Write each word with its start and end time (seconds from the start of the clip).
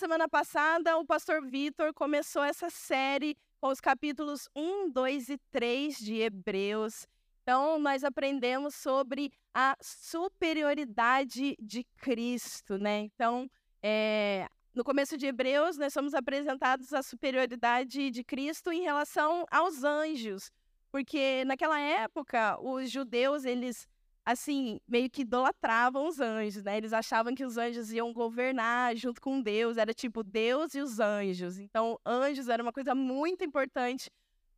semana 0.00 0.26
passada, 0.26 0.96
o 0.96 1.04
pastor 1.04 1.44
Vitor 1.44 1.92
começou 1.92 2.42
essa 2.42 2.70
série 2.70 3.36
com 3.60 3.68
os 3.68 3.82
capítulos 3.82 4.48
1, 4.56 4.90
2 4.90 5.28
e 5.28 5.36
3 5.50 5.98
de 5.98 6.14
Hebreus. 6.14 7.06
Então, 7.42 7.78
nós 7.78 8.02
aprendemos 8.02 8.74
sobre 8.74 9.30
a 9.52 9.76
superioridade 9.78 11.54
de 11.60 11.84
Cristo, 11.98 12.78
né? 12.78 13.00
Então, 13.00 13.46
é, 13.82 14.48
no 14.74 14.82
começo 14.82 15.18
de 15.18 15.26
Hebreus, 15.26 15.76
nós 15.76 15.92
somos 15.92 16.14
apresentados 16.14 16.94
a 16.94 17.02
superioridade 17.02 18.10
de 18.10 18.24
Cristo 18.24 18.72
em 18.72 18.80
relação 18.80 19.44
aos 19.50 19.84
anjos, 19.84 20.50
porque 20.90 21.44
naquela 21.44 21.78
época 21.78 22.58
os 22.58 22.90
judeus 22.90 23.44
eles 23.44 23.86
assim, 24.30 24.80
meio 24.86 25.10
que 25.10 25.22
idolatravam 25.22 26.06
os 26.06 26.20
anjos, 26.20 26.62
né? 26.62 26.76
Eles 26.76 26.92
achavam 26.92 27.34
que 27.34 27.44
os 27.44 27.56
anjos 27.56 27.92
iam 27.92 28.12
governar 28.12 28.96
junto 28.96 29.20
com 29.20 29.40
Deus, 29.40 29.76
era 29.76 29.92
tipo 29.92 30.22
Deus 30.22 30.74
e 30.74 30.80
os 30.80 30.98
anjos. 31.00 31.58
Então, 31.58 31.98
anjos 32.04 32.48
era 32.48 32.62
uma 32.62 32.72
coisa 32.72 32.94
muito 32.94 33.44
importante 33.44 34.10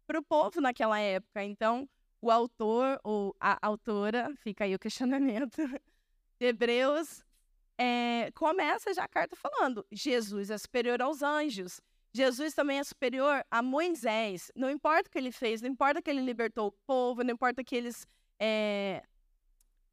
para 0.07 0.19
o 0.19 0.23
povo 0.23 0.61
naquela 0.61 0.99
época. 0.99 1.43
Então, 1.45 1.89
o 2.21 2.31
autor 2.31 3.01
ou 3.03 3.35
a 3.41 3.59
autora, 3.67 4.33
fica 4.37 4.65
aí 4.65 4.75
o 4.75 4.79
questionamento, 4.79 5.57
de 6.39 6.47
Hebreus, 6.47 7.25
é, 7.79 8.31
começa 8.35 8.95
já 8.95 9.05
a 9.05 9.09
carta 9.09 9.35
falando: 9.35 9.85
Jesus 9.91 10.51
é 10.51 10.59
superior 10.59 11.01
aos 11.03 11.23
anjos. 11.23 11.81
Jesus 12.15 12.53
também 12.55 12.79
é 12.79 12.85
superior 12.85 13.43
a 13.51 13.63
Moisés. 13.63 14.53
Não 14.55 14.71
importa 14.71 15.09
o 15.09 15.11
que 15.11 15.19
ele 15.19 15.33
fez, 15.33 15.63
não 15.63 15.71
importa 15.71 16.03
que 16.03 16.11
ele 16.11 16.21
libertou 16.21 16.69
o 16.69 16.73
povo, 16.87 17.25
não 17.25 17.33
importa 17.33 17.65
que 17.65 17.75
eles 17.75 18.07
é, 18.39 19.03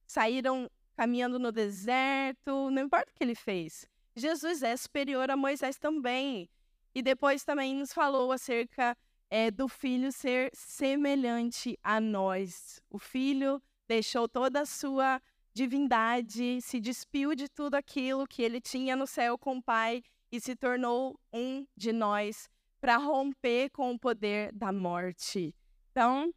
saíram 0.09 0.69
caminhando 0.97 1.37
no 1.37 1.51
deserto, 1.51 2.71
não 2.71 2.81
importa 2.81 3.11
o 3.11 3.13
que 3.13 3.23
ele 3.23 3.35
fez. 3.35 3.87
Jesus 4.15 4.63
é 4.63 4.75
superior 4.75 5.29
a 5.29 5.37
Moisés 5.37 5.77
também. 5.77 6.49
E 6.95 7.01
depois 7.03 7.43
também 7.43 7.75
nos 7.75 7.93
falou 7.93 8.31
acerca 8.31 8.97
é, 9.29 9.51
do 9.51 9.67
filho 9.67 10.11
ser 10.11 10.49
semelhante 10.51 11.77
a 11.83 12.01
nós. 12.01 12.81
O 12.89 12.97
filho 12.97 13.61
deixou 13.87 14.27
toda 14.27 14.61
a 14.61 14.65
sua 14.65 15.21
divindade, 15.53 16.59
se 16.61 16.79
despiu 16.79 17.35
de 17.35 17.47
tudo 17.47 17.75
aquilo 17.75 18.27
que 18.27 18.41
ele 18.41 18.59
tinha 18.59 18.95
no 18.95 19.05
céu 19.05 19.37
com 19.37 19.57
o 19.57 19.63
Pai 19.63 20.03
e 20.31 20.41
se 20.41 20.55
tornou 20.55 21.19
um 21.31 21.67
de 21.77 21.93
nós 21.93 22.49
para 22.81 22.97
romper 22.97 23.69
com 23.69 23.91
o 23.91 23.99
poder 23.99 24.51
da 24.53 24.71
morte. 24.71 25.53
Então, 25.91 26.33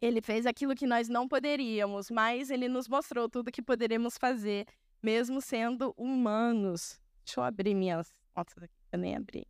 ele 0.00 0.20
fez 0.20 0.46
aquilo 0.46 0.74
que 0.74 0.86
nós 0.86 1.08
não 1.08 1.26
poderíamos, 1.26 2.10
mas 2.10 2.50
ele 2.50 2.68
nos 2.68 2.88
mostrou 2.88 3.28
tudo 3.28 3.52
que 3.52 3.62
poderíamos 3.62 4.16
fazer, 4.16 4.66
mesmo 5.02 5.40
sendo 5.40 5.94
humanos. 5.96 7.00
Deixa 7.24 7.40
eu 7.40 7.44
abrir 7.44 7.74
minhas 7.74 8.14
notas 8.36 8.62
aqui, 8.62 8.74
eu 8.92 8.98
nem 8.98 9.16
abri. 9.16 9.46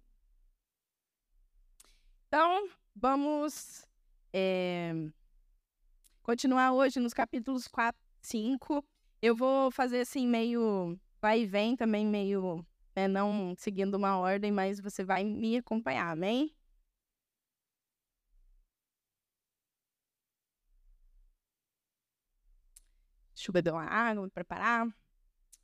Então, 2.26 2.68
vamos 2.94 3.86
é, 4.32 4.92
continuar 6.22 6.72
hoje 6.72 6.98
nos 7.00 7.14
capítulos 7.14 7.66
4 7.68 8.08
5. 8.20 8.84
Eu 9.20 9.34
vou 9.34 9.70
fazer 9.70 10.00
assim, 10.00 10.26
meio 10.26 10.98
vai 11.20 11.40
e 11.42 11.46
vem 11.46 11.74
também, 11.76 12.06
meio 12.06 12.64
né, 12.94 13.08
não 13.08 13.54
seguindo 13.56 13.94
uma 13.94 14.18
ordem, 14.18 14.52
mas 14.52 14.80
você 14.80 15.04
vai 15.04 15.24
me 15.24 15.56
acompanhar, 15.56 16.10
amém? 16.10 16.54
Deixa 23.38 23.50
eu 23.50 23.52
beber 23.52 23.72
uma 23.72 23.84
água, 23.84 24.24
me 24.24 24.30
preparar. 24.30 24.88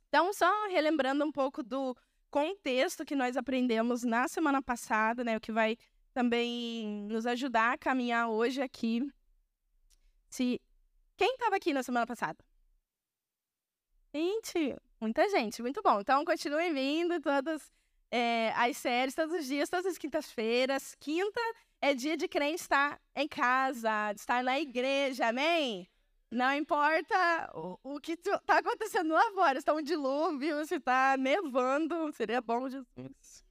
Então, 0.07 0.31
só 0.31 0.49
relembrando 0.69 1.25
um 1.25 1.31
pouco 1.31 1.61
do 1.61 1.93
contexto 2.31 3.03
que 3.03 3.17
nós 3.17 3.35
aprendemos 3.35 4.01
na 4.03 4.29
semana 4.29 4.61
passada, 4.61 5.25
né? 5.25 5.35
O 5.35 5.41
que 5.41 5.51
vai 5.51 5.77
também 6.13 7.05
nos 7.09 7.25
ajudar 7.25 7.73
a 7.73 7.77
caminhar 7.77 8.29
hoje 8.29 8.61
aqui. 8.61 9.05
Se 10.29 10.61
quem 11.17 11.33
estava 11.33 11.57
aqui 11.57 11.73
na 11.73 11.83
semana 11.83 12.07
passada? 12.07 12.37
Gente, 14.13 14.77
muita 15.01 15.27
gente, 15.27 15.61
muito 15.61 15.81
bom. 15.81 15.99
Então, 15.99 16.23
continuem 16.23 16.73
vindo 16.73 17.19
todas 17.19 17.69
é, 18.09 18.53
as 18.55 18.77
séries, 18.77 19.13
todos 19.13 19.35
os 19.35 19.45
dias, 19.45 19.69
todas 19.69 19.85
as 19.85 19.97
quintas-feiras. 19.97 20.95
Quinta 20.97 21.41
é 21.81 21.93
dia 21.93 22.15
de 22.15 22.29
crente 22.29 22.61
estar 22.61 23.01
em 23.13 23.27
casa, 23.27 24.13
de 24.13 24.21
estar 24.21 24.41
na 24.41 24.57
igreja, 24.57 25.27
amém? 25.27 25.89
Não 26.31 26.53
importa 26.53 27.51
o, 27.53 27.79
o 27.83 27.99
que 27.99 28.13
está 28.13 28.57
acontecendo 28.57 29.13
lá 29.13 29.31
fora, 29.31 29.57
está 29.57 29.73
um 29.73 29.81
dilúvio, 29.81 30.65
se 30.65 30.75
está 30.75 31.15
nevando, 31.17 32.11
seria 32.13 32.41
bom 32.41 32.67
Jesus. 32.67 33.45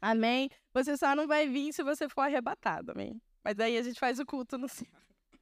Amém? 0.00 0.50
Você 0.72 0.96
só 0.96 1.14
não 1.14 1.26
vai 1.26 1.48
vir 1.48 1.72
se 1.72 1.82
você 1.82 2.08
for 2.08 2.22
arrebatado, 2.22 2.92
amém? 2.92 3.20
Mas 3.42 3.58
aí 3.58 3.76
a 3.76 3.82
gente 3.82 3.98
faz 3.98 4.18
o 4.18 4.26
culto 4.26 4.56
no 4.56 4.68
céu. 4.68 4.86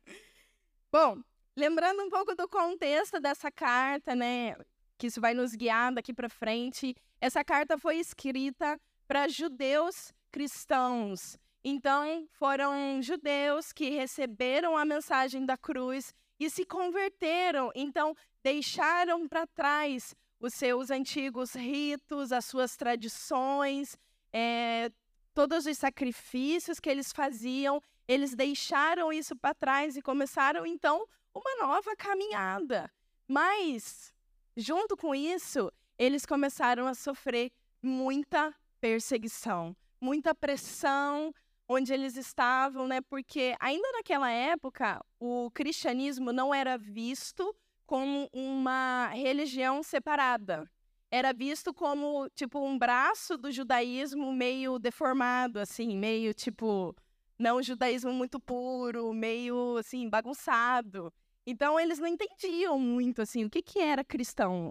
Bom, 0.91 1.23
lembrando 1.57 2.03
um 2.03 2.11
pouco 2.11 2.35
do 2.35 2.49
contexto 2.49 3.21
dessa 3.21 3.51
carta, 3.51 4.15
né? 4.15 4.57
Que 4.97 5.09
isso 5.09 5.21
vai 5.21 5.35
nos 5.35 5.55
guiar 5.55 5.93
daqui 5.93 6.13
para 6.13 6.29
frente. 6.29 6.97
Essa 7.21 7.45
carta 7.45 7.77
foi 7.77 7.97
escrita 7.97 8.81
para 9.07 9.29
judeus 9.29 10.13
cristãos. 10.31 11.39
Então, 11.63 12.27
foram 12.33 13.03
judeus 13.03 13.73
que 13.73 13.91
receberam 13.91 14.77
a 14.77 14.85
mensagem 14.85 15.45
da 15.45 15.57
cruz 15.57 16.15
e 16.39 16.49
se 16.49 16.65
converteram. 16.65 17.71
Então, 17.75 18.15
deixaram 18.43 19.27
para 19.29 19.47
trás 19.47 20.15
os 20.41 20.55
seus 20.55 20.91
antigos 20.91 21.55
ritos, 21.55 22.33
as 22.33 22.45
suas 22.45 22.77
tradições, 22.77 23.99
é, 24.33 24.91
todos 25.35 25.67
os 25.67 25.79
sacrifícios 25.79 26.79
que 26.79 26.89
eles 26.89 27.13
faziam, 27.13 27.83
eles 28.07 28.35
deixaram 28.35 29.13
isso 29.13 29.37
para 29.37 29.55
trás 29.55 29.97
e 29.97 30.03
começaram 30.03 30.65
então 30.65 31.07
uma 31.35 31.67
nova 31.67 31.95
caminhada. 31.97 32.91
Mas, 33.27 34.15
junto 34.57 34.97
com 34.97 35.15
isso, 35.15 35.71
eles 35.99 36.25
começaram 36.25 36.87
a 36.87 36.95
sofrer 36.95 37.53
muita 37.83 38.55
perseguição, 38.81 39.77
muita 40.01 40.35
pressão, 40.35 41.35
onde 41.69 41.93
eles 41.93 42.17
estavam, 42.17 42.89
né? 42.89 43.01
Porque 43.03 43.55
ainda 43.61 43.93
naquela 43.93 44.31
época 44.31 45.05
o 45.21 45.51
cristianismo 45.51 46.33
não 46.33 46.55
era 46.55 46.79
visto 46.79 47.55
como 47.87 48.29
uma 48.33 49.09
religião 49.09 49.83
separada. 49.83 50.69
Era 51.11 51.33
visto 51.33 51.73
como 51.73 52.29
tipo 52.35 52.59
um 52.61 52.79
braço 52.79 53.37
do 53.37 53.51
judaísmo 53.51 54.33
meio 54.33 54.79
deformado, 54.79 55.59
assim, 55.59 55.97
meio 55.97 56.35
tipo 56.35 56.95
não 57.39 57.63
judaísmo 57.63 58.13
muito 58.13 58.41
puro, 58.41 59.13
meio 59.13 59.77
assim 59.77 60.09
bagunçado. 60.09 61.13
Então 61.47 61.81
eles 61.81 61.99
não 61.99 62.07
entendiam 62.07 62.79
muito 62.79 63.23
assim 63.23 63.45
o 63.45 63.51
que 63.51 63.63
que 63.63 63.79
era 63.79 64.05
cristão. 64.05 64.71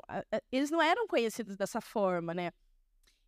Eles 0.52 0.70
não 0.70 0.82
eram 0.82 1.08
conhecidos 1.08 1.56
dessa 1.56 1.82
forma, 1.82 2.34
né? 2.34 2.52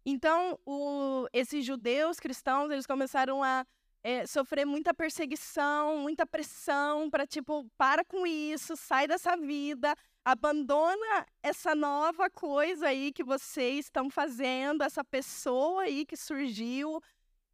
Então, 0.06 0.58
o, 0.66 1.28
esses 1.34 1.66
judeus 1.66 2.20
cristãos, 2.20 2.72
eles 2.72 2.86
começaram 2.86 3.44
a 3.44 3.66
é, 4.04 4.26
sofrer 4.26 4.66
muita 4.66 4.94
perseguição, 4.94 5.98
muita 5.98 6.26
pressão 6.26 7.10
para, 7.10 7.28
tipo, 7.28 7.70
para 7.78 8.04
com 8.06 8.26
isso, 8.26 8.76
sai 8.76 9.08
dessa 9.08 9.36
vida, 9.36 9.94
abandona 10.24 11.26
essa 11.44 11.76
nova 11.76 12.30
coisa 12.30 12.88
aí 12.88 13.12
que 13.12 13.24
vocês 13.24 13.86
estão 13.86 14.10
fazendo, 14.10 14.84
essa 14.84 15.04
pessoa 15.04 15.84
aí 15.84 16.06
que 16.06 16.16
surgiu, 16.16 17.02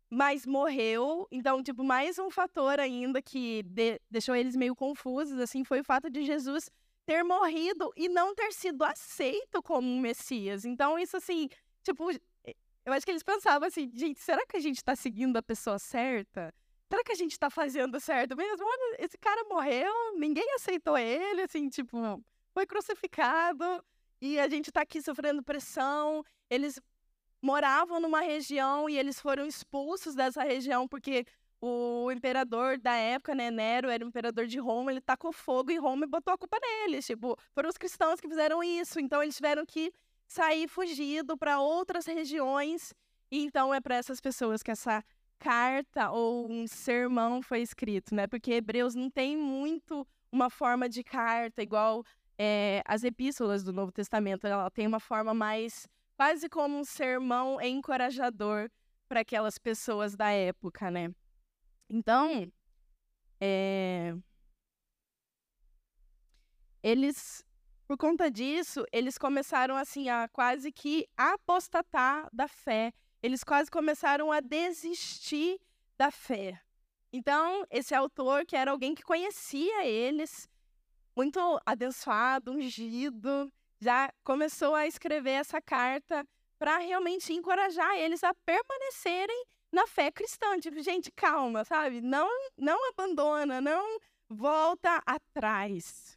mas 0.09 0.45
morreu. 0.45 1.27
Então, 1.31 1.63
tipo, 1.63 1.83
mais 1.83 2.19
um 2.19 2.29
fator 2.29 2.79
ainda 2.79 3.21
que 3.21 3.63
de, 3.63 3.99
deixou 4.09 4.35
eles 4.35 4.55
meio 4.55 4.75
confusos, 4.75 5.39
assim, 5.39 5.63
foi 5.63 5.81
o 5.81 5.83
fato 5.83 6.09
de 6.09 6.23
Jesus 6.23 6.69
ter 7.05 7.23
morrido 7.23 7.91
e 7.95 8.09
não 8.09 8.33
ter 8.33 8.51
sido 8.51 8.83
aceito 8.83 9.61
como 9.61 9.87
um 9.87 9.99
Messias. 9.99 10.65
Então, 10.65 10.97
isso, 10.97 11.17
assim, 11.17 11.49
tipo, 11.83 12.09
eu 12.85 12.93
acho 12.93 13.05
que 13.05 13.11
eles 13.11 13.23
pensavam 13.23 13.67
assim, 13.67 13.91
gente, 13.93 14.19
será 14.19 14.45
que 14.45 14.55
a 14.55 14.59
gente 14.59 14.83
tá 14.83 14.95
seguindo 14.95 15.35
a 15.37 15.43
pessoa 15.43 15.79
certa? 15.79 16.53
Será 16.87 17.03
que 17.03 17.11
a 17.11 17.15
gente 17.15 17.37
tá 17.39 17.49
fazendo 17.49 17.99
certo 17.99 18.37
mesmo? 18.37 18.63
Olha, 18.63 18.97
esse 18.99 19.17
cara 19.17 19.43
morreu, 19.49 19.91
ninguém 20.17 20.53
aceitou 20.53 20.97
ele, 20.97 21.41
assim, 21.41 21.67
tipo, 21.67 21.97
foi 22.53 22.65
crucificado 22.67 23.83
e 24.21 24.39
a 24.39 24.47
gente 24.47 24.71
tá 24.71 24.81
aqui 24.81 25.01
sofrendo 25.01 25.41
pressão. 25.41 26.23
Eles 26.47 26.79
moravam 27.41 27.99
numa 27.99 28.21
região 28.21 28.87
e 28.87 28.97
eles 28.97 29.19
foram 29.19 29.47
expulsos 29.47 30.13
dessa 30.13 30.43
região 30.43 30.87
porque 30.87 31.25
o 31.59 32.11
imperador 32.11 32.77
da 32.77 32.95
época, 32.95 33.33
né, 33.33 33.49
Nero, 33.49 33.89
era 33.89 34.05
o 34.05 34.07
imperador 34.07 34.45
de 34.45 34.59
Roma, 34.59 34.91
ele 34.91 35.01
tacou 35.01 35.31
fogo 35.31 35.71
em 35.71 35.79
Roma 35.79 36.05
e 36.05 36.07
botou 36.07 36.33
a 36.33 36.37
culpa 36.37 36.59
neles. 36.61 37.07
Tipo, 37.07 37.35
foram 37.53 37.69
os 37.69 37.77
cristãos 37.77 38.21
que 38.21 38.27
fizeram 38.27 38.63
isso, 38.63 38.99
então 38.99 39.23
eles 39.23 39.35
tiveram 39.35 39.65
que 39.65 39.91
sair 40.27 40.67
fugido 40.67 41.37
para 41.37 41.59
outras 41.59 42.05
regiões. 42.05 42.93
E 43.31 43.43
então 43.43 43.73
é 43.73 43.81
para 43.81 43.95
essas 43.95 44.19
pessoas 44.21 44.61
que 44.61 44.71
essa 44.71 45.03
carta 45.39 46.11
ou 46.11 46.49
um 46.49 46.67
sermão 46.67 47.41
foi 47.41 47.61
escrito, 47.61 48.15
né? 48.15 48.27
Porque 48.27 48.53
Hebreus 48.53 48.95
não 48.95 49.09
tem 49.09 49.35
muito 49.37 50.07
uma 50.31 50.49
forma 50.49 50.87
de 50.89 51.03
carta 51.03 51.61
igual 51.61 52.03
é, 52.37 52.81
as 52.85 53.03
epístolas 53.03 53.63
do 53.63 53.73
Novo 53.73 53.91
Testamento. 53.91 54.47
Ela 54.47 54.69
tem 54.71 54.87
uma 54.87 54.99
forma 54.99 55.33
mais 55.33 55.87
quase 56.17 56.49
como 56.49 56.77
um 56.77 56.83
sermão 56.83 57.61
encorajador 57.61 58.69
para 59.07 59.21
aquelas 59.21 59.57
pessoas 59.57 60.15
da 60.15 60.29
época, 60.29 60.89
né? 60.89 61.13
Então, 61.89 62.51
é... 63.39 64.15
eles, 66.81 67.45
por 67.87 67.97
conta 67.97 68.31
disso, 68.31 68.83
eles 68.91 69.17
começaram 69.17 69.75
assim 69.75 70.09
a 70.09 70.27
quase 70.27 70.71
que 70.71 71.07
apostatar 71.15 72.27
da 72.33 72.47
fé. 72.47 72.91
Eles 73.21 73.43
quase 73.43 73.69
começaram 73.69 74.31
a 74.31 74.39
desistir 74.39 75.59
da 75.97 76.09
fé. 76.09 76.59
Então, 77.13 77.65
esse 77.69 77.93
autor, 77.93 78.45
que 78.45 78.55
era 78.55 78.71
alguém 78.71 78.93
que 78.93 79.03
conhecia 79.03 79.85
eles, 79.85 80.49
muito 81.15 81.39
abençoado, 81.65 82.51
ungido, 82.51 83.51
já 83.79 84.11
começou 84.23 84.73
a 84.75 84.87
escrever 84.87 85.31
essa 85.31 85.61
carta 85.61 86.27
para 86.57 86.79
realmente 86.79 87.33
encorajar 87.33 87.95
eles 87.95 88.23
a 88.23 88.33
permanecerem 88.45 89.45
na 89.71 89.85
fé 89.85 90.11
cristã. 90.11 90.59
Tipo, 90.59 90.81
gente, 90.81 91.11
calma, 91.11 91.63
sabe? 91.63 92.01
Não, 92.01 92.29
não 92.57 92.89
abandona, 92.89 93.61
não 93.61 93.99
volta 94.27 95.01
atrás. 95.05 96.14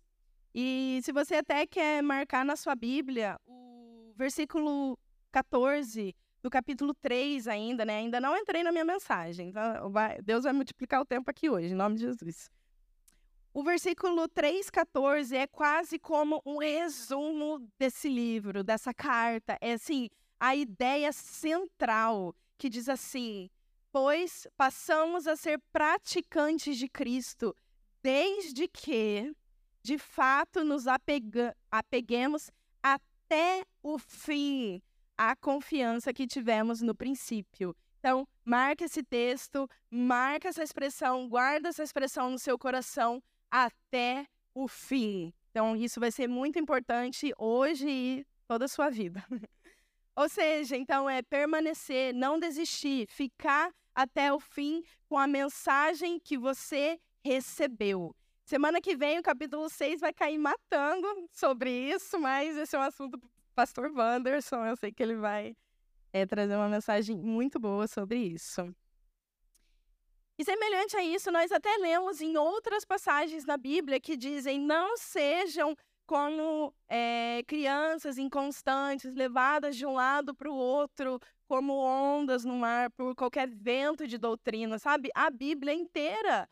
E 0.60 0.98
se 1.04 1.12
você 1.12 1.36
até 1.36 1.64
quer 1.68 2.02
marcar 2.02 2.44
na 2.44 2.56
sua 2.56 2.74
Bíblia 2.74 3.38
o 3.46 4.12
versículo 4.16 4.98
14 5.30 6.12
do 6.42 6.50
capítulo 6.50 6.92
3 6.94 7.46
ainda, 7.46 7.84
né? 7.84 7.98
Ainda 7.98 8.20
não 8.20 8.36
entrei 8.36 8.64
na 8.64 8.72
minha 8.72 8.84
mensagem. 8.84 9.50
Então 9.50 9.88
vai, 9.88 10.20
Deus 10.20 10.42
vai 10.42 10.52
multiplicar 10.52 11.00
o 11.00 11.04
tempo 11.06 11.30
aqui 11.30 11.48
hoje, 11.48 11.68
em 11.68 11.76
nome 11.76 11.94
de 11.94 12.00
Jesus. 12.00 12.50
O 13.54 13.62
versículo 13.62 14.28
3,14 14.28 15.36
é 15.36 15.46
quase 15.46 15.96
como 15.96 16.42
um 16.44 16.58
resumo 16.58 17.64
desse 17.78 18.08
livro, 18.08 18.64
dessa 18.64 18.92
carta. 18.92 19.56
É 19.60 19.74
assim, 19.74 20.08
a 20.40 20.56
ideia 20.56 21.12
central 21.12 22.34
que 22.58 22.68
diz 22.68 22.88
assim: 22.88 23.48
Pois 23.92 24.48
passamos 24.56 25.28
a 25.28 25.36
ser 25.36 25.62
praticantes 25.72 26.76
de 26.76 26.88
Cristo, 26.88 27.54
desde 28.02 28.66
que, 28.66 29.32
de 29.88 29.96
fato, 29.96 30.62
nos 30.64 30.86
apega 30.86 31.56
apeguemos 31.70 32.50
até 32.82 33.64
o 33.82 33.98
fim 33.98 34.82
a 35.16 35.34
confiança 35.34 36.12
que 36.12 36.26
tivemos 36.26 36.82
no 36.82 36.94
princípio. 36.94 37.74
Então, 37.98 38.28
marca 38.44 38.84
esse 38.84 39.02
texto, 39.02 39.66
marca 39.90 40.46
essa 40.46 40.62
expressão, 40.62 41.26
guarda 41.26 41.70
essa 41.70 41.82
expressão 41.82 42.30
no 42.30 42.38
seu 42.38 42.58
coração 42.58 43.22
até 43.50 44.26
o 44.54 44.68
fim. 44.68 45.32
Então, 45.50 45.74
isso 45.74 45.98
vai 45.98 46.12
ser 46.12 46.28
muito 46.28 46.58
importante 46.58 47.32
hoje 47.38 47.88
e 47.88 48.26
toda 48.46 48.66
a 48.66 48.68
sua 48.68 48.90
vida. 48.90 49.24
Ou 50.14 50.28
seja, 50.28 50.76
então 50.76 51.08
é 51.08 51.22
permanecer, 51.22 52.12
não 52.12 52.38
desistir, 52.38 53.06
ficar 53.08 53.72
até 53.94 54.30
o 54.34 54.38
fim 54.38 54.84
com 55.08 55.16
a 55.16 55.26
mensagem 55.26 56.20
que 56.20 56.36
você 56.36 57.00
recebeu. 57.24 58.14
Semana 58.48 58.80
que 58.80 58.96
vem 58.96 59.18
o 59.18 59.22
capítulo 59.22 59.68
6 59.68 60.00
vai 60.00 60.10
cair 60.10 60.38
matando 60.38 61.06
sobre 61.30 61.70
isso, 61.70 62.18
mas 62.18 62.56
esse 62.56 62.74
é 62.74 62.78
um 62.78 62.82
assunto 62.82 63.20
pastor 63.54 63.92
Wanderson, 63.94 64.64
eu 64.64 64.74
sei 64.74 64.90
que 64.90 65.02
ele 65.02 65.16
vai 65.16 65.54
é, 66.14 66.24
trazer 66.24 66.56
uma 66.56 66.66
mensagem 66.66 67.14
muito 67.14 67.60
boa 67.60 67.86
sobre 67.86 68.16
isso. 68.16 68.74
E 70.38 70.44
semelhante 70.46 70.96
a 70.96 71.04
isso, 71.04 71.30
nós 71.30 71.52
até 71.52 71.76
lemos 71.76 72.22
em 72.22 72.38
outras 72.38 72.86
passagens 72.86 73.44
na 73.44 73.58
Bíblia 73.58 74.00
que 74.00 74.16
dizem: 74.16 74.58
não 74.58 74.96
sejam 74.96 75.76
como 76.06 76.72
é, 76.88 77.42
crianças 77.46 78.16
inconstantes, 78.16 79.14
levadas 79.14 79.76
de 79.76 79.84
um 79.84 79.92
lado 79.92 80.34
para 80.34 80.50
o 80.50 80.56
outro, 80.56 81.20
como 81.46 81.74
ondas 81.74 82.46
no 82.46 82.54
mar, 82.54 82.90
por 82.92 83.14
qualquer 83.14 83.46
vento 83.50 84.06
de 84.06 84.16
doutrina, 84.16 84.78
sabe? 84.78 85.10
A 85.14 85.28
Bíblia 85.28 85.74
inteira, 85.74 86.48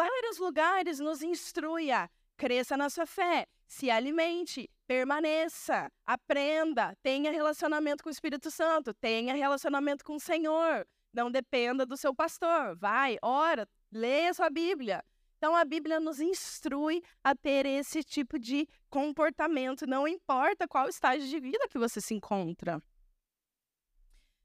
vários 0.00 0.38
lugares, 0.38 0.98
nos 0.98 1.20
instrui 1.22 1.90
a 1.90 2.08
cresça 2.34 2.74
na 2.74 2.88
sua 2.88 3.04
fé, 3.04 3.46
se 3.66 3.90
alimente, 3.90 4.70
permaneça, 4.86 5.92
aprenda, 6.06 6.96
tenha 7.02 7.30
relacionamento 7.30 8.02
com 8.02 8.08
o 8.08 8.12
Espírito 8.12 8.50
Santo, 8.50 8.94
tenha 8.94 9.34
relacionamento 9.34 10.02
com 10.02 10.16
o 10.16 10.20
Senhor. 10.20 10.86
Não 11.12 11.30
dependa 11.30 11.84
do 11.84 11.98
seu 11.98 12.14
pastor. 12.14 12.76
Vai, 12.76 13.18
ora, 13.20 13.68
leia 13.92 14.32
sua 14.32 14.48
Bíblia. 14.48 15.04
Então 15.36 15.54
a 15.54 15.66
Bíblia 15.66 16.00
nos 16.00 16.18
instrui 16.18 17.02
a 17.22 17.34
ter 17.34 17.66
esse 17.66 18.02
tipo 18.02 18.38
de 18.38 18.66
comportamento, 18.88 19.86
não 19.86 20.08
importa 20.08 20.66
qual 20.66 20.88
estágio 20.88 21.28
de 21.28 21.40
vida 21.40 21.68
que 21.68 21.78
você 21.78 22.00
se 22.00 22.14
encontra. 22.14 22.82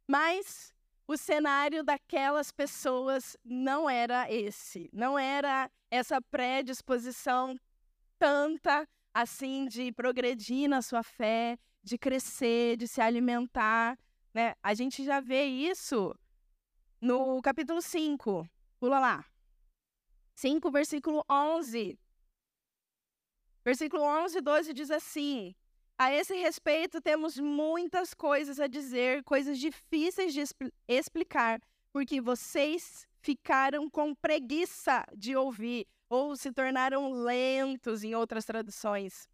Mas 0.06 0.75
o 1.08 1.18
cenário 1.18 1.84
daquelas 1.84 2.52
pessoas 2.52 3.38
não 3.44 3.90
era 3.90 4.32
esse, 4.32 4.90
não 4.92 5.18
era 5.18 5.70
essa 5.92 6.22
predisposição 6.22 7.56
tanta 8.18 8.88
assim 9.14 9.68
de 9.68 9.92
progredir 9.92 10.68
na 10.68 10.82
sua 10.82 11.04
fé, 11.04 11.58
de 11.84 11.98
crescer, 11.98 12.78
de 12.78 12.88
se 12.88 13.00
alimentar, 13.00 13.98
né? 14.34 14.56
A 14.62 14.74
gente 14.74 15.04
já 15.04 15.20
vê 15.20 15.46
isso 15.46 16.14
no 17.00 17.42
capítulo 17.42 17.82
5. 17.82 18.50
Pula 18.80 19.00
lá. 19.00 19.26
5, 20.36 20.70
versículo 20.72 21.24
11. 21.30 21.98
Versículo 23.64 24.04
11 24.04 24.38
e 24.38 24.42
12 24.42 24.74
diz 24.74 24.92
assim: 24.92 25.56
A 25.98 26.14
esse 26.14 26.36
respeito 26.36 27.00
temos 27.00 27.40
muitas 27.40 28.14
coisas 28.14 28.60
a 28.60 28.68
dizer, 28.68 29.24
coisas 29.24 29.58
difíceis 29.58 30.34
de 30.34 30.42
expl 30.42 30.68
explicar, 30.90 31.62
porque 31.94 32.20
vocês 32.20 33.08
ficaram 33.22 33.90
com 33.90 34.14
preguiça 34.14 35.06
de 35.16 35.38
ouvir 35.38 35.88
ou 36.10 36.36
se 36.36 36.52
tornaram 36.52 37.12
lentos 37.12 38.04
em 38.04 38.14
outras 38.14 38.44
traduções. 38.44 39.30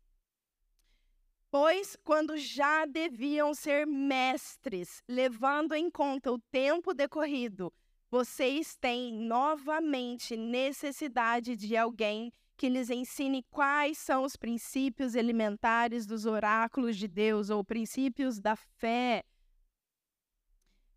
Pois, 1.50 1.98
quando 2.04 2.38
já 2.38 2.86
deviam 2.86 3.56
ser 3.56 3.88
mestres, 3.88 5.04
levando 5.08 5.74
em 5.74 5.90
conta 5.90 6.32
o 6.32 6.40
tempo 6.40 6.94
decorrido, 6.94 7.74
vocês 8.10 8.78
têm 8.78 9.12
novamente 9.12 10.38
necessidade 10.38 11.56
de 11.56 11.76
alguém 11.76 12.32
que 12.62 12.70
lhes 12.70 12.92
ensine 12.92 13.42
quais 13.50 13.98
são 13.98 14.24
os 14.24 14.36
princípios 14.36 15.16
elementares 15.16 16.06
dos 16.06 16.28
oráculos 16.28 16.96
de 16.96 17.08
Deus 17.08 17.50
ou 17.50 17.64
princípios 17.64 18.40
da 18.40 18.56
fé 18.56 19.24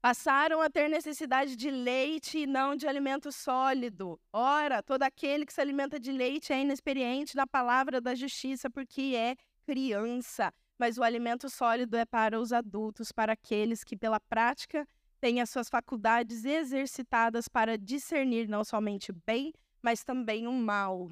Passaram 0.02 0.60
a 0.60 0.68
ter 0.68 0.90
necessidade 0.90 1.56
de 1.56 1.70
leite 1.70 2.40
e 2.40 2.46
não 2.46 2.76
de 2.76 2.86
alimento 2.86 3.32
sólido. 3.32 4.20
Ora, 4.30 4.82
todo 4.82 5.04
aquele 5.04 5.46
que 5.46 5.54
se 5.54 5.60
alimenta 5.62 5.98
de 5.98 6.12
leite 6.12 6.52
é 6.52 6.60
inexperiente 6.60 7.34
na 7.34 7.46
palavra 7.46 7.98
da 7.98 8.14
justiça, 8.14 8.68
porque 8.68 9.14
é 9.16 9.34
criança. 9.64 10.52
Mas 10.78 10.98
o 10.98 11.02
alimento 11.02 11.48
sólido 11.48 11.96
é 11.96 12.04
para 12.04 12.38
os 12.38 12.52
adultos, 12.52 13.10
para 13.10 13.32
aqueles 13.32 13.82
que, 13.82 13.96
pela 13.96 14.20
prática, 14.20 14.86
têm 15.18 15.40
as 15.40 15.48
suas 15.48 15.70
faculdades 15.70 16.44
exercitadas 16.44 17.48
para 17.48 17.78
discernir 17.78 18.46
não 18.46 18.62
somente 18.64 19.10
o 19.10 19.16
bem, 19.24 19.54
mas 19.80 20.04
também 20.04 20.46
o 20.46 20.52
mal. 20.52 21.10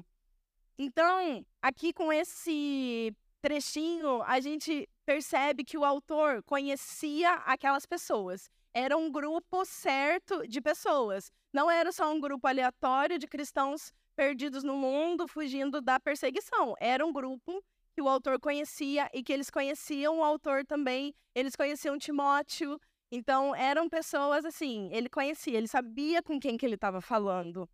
Então, 0.77 1.45
aqui 1.61 1.93
com 1.93 2.11
esse 2.11 3.15
trechinho, 3.41 4.21
a 4.23 4.39
gente 4.39 4.89
percebe 5.05 5.63
que 5.63 5.77
o 5.77 5.85
autor 5.85 6.41
conhecia 6.43 7.33
aquelas 7.45 7.85
pessoas 7.85 8.49
era 8.73 8.97
um 8.97 9.11
grupo 9.11 9.63
certo 9.65 10.47
de 10.47 10.59
pessoas. 10.59 11.31
Não 11.53 11.69
era 11.69 11.91
só 11.91 12.11
um 12.11 12.19
grupo 12.19 12.47
aleatório 12.47 13.19
de 13.19 13.27
cristãos 13.27 13.93
perdidos 14.15 14.63
no 14.63 14.75
mundo, 14.75 15.27
fugindo 15.27 15.79
da 15.79 15.99
perseguição. 15.99 16.73
Era 16.79 17.05
um 17.05 17.13
grupo 17.13 17.63
que 17.93 18.01
o 18.01 18.09
autor 18.09 18.39
conhecia 18.39 19.09
e 19.13 19.21
que 19.23 19.31
eles 19.31 19.51
conheciam 19.51 20.19
o 20.19 20.23
autor 20.23 20.65
também. 20.65 21.13
Eles 21.35 21.55
conheciam 21.55 21.99
Timóteo. 21.99 22.79
Então, 23.11 23.55
eram 23.55 23.87
pessoas 23.87 24.43
assim, 24.43 24.89
ele 24.91 25.07
conhecia, 25.07 25.55
ele 25.55 25.67
sabia 25.67 26.23
com 26.23 26.39
quem 26.39 26.57
que 26.57 26.65
ele 26.65 26.73
estava 26.73 26.99
falando. 26.99 27.69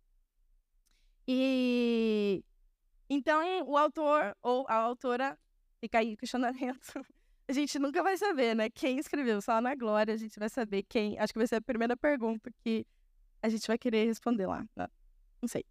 E 1.26 2.44
então 3.10 3.68
o 3.68 3.76
autor 3.76 4.34
ou 4.42 4.64
a 4.68 4.74
autora 4.74 5.38
fica 5.80 5.98
aí 5.98 6.16
questionamento 6.16 6.94
a 7.50 7.52
gente 7.52 7.78
nunca 7.80 8.02
vai 8.02 8.16
saber, 8.16 8.54
né? 8.54 8.70
Quem 8.70 8.98
escreveu, 8.98 9.42
só 9.42 9.60
na 9.60 9.74
glória 9.74 10.14
a 10.14 10.16
gente 10.16 10.38
vai 10.38 10.48
saber 10.48 10.84
quem. 10.84 11.18
Acho 11.18 11.32
que 11.32 11.38
vai 11.38 11.48
ser 11.48 11.56
a 11.56 11.60
primeira 11.60 11.96
pergunta 11.96 12.48
que 12.62 12.86
a 13.42 13.48
gente 13.48 13.66
vai 13.66 13.76
querer 13.76 14.06
responder 14.06 14.46
lá. 14.46 14.64
Tá? 14.74 14.88
Não 15.42 15.48
sei. 15.48 15.64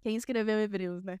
Quem 0.00 0.14
escreveu 0.14 0.60
Hebreus, 0.60 1.02
né? 1.02 1.18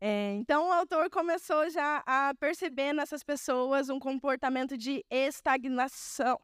É, 0.00 0.34
então 0.34 0.68
o 0.68 0.72
autor 0.72 1.10
começou 1.10 1.68
já 1.68 2.02
a 2.06 2.32
perceber 2.38 2.92
nessas 2.92 3.24
pessoas 3.24 3.88
um 3.88 3.98
comportamento 3.98 4.76
de 4.76 5.04
estagnação. 5.10 6.38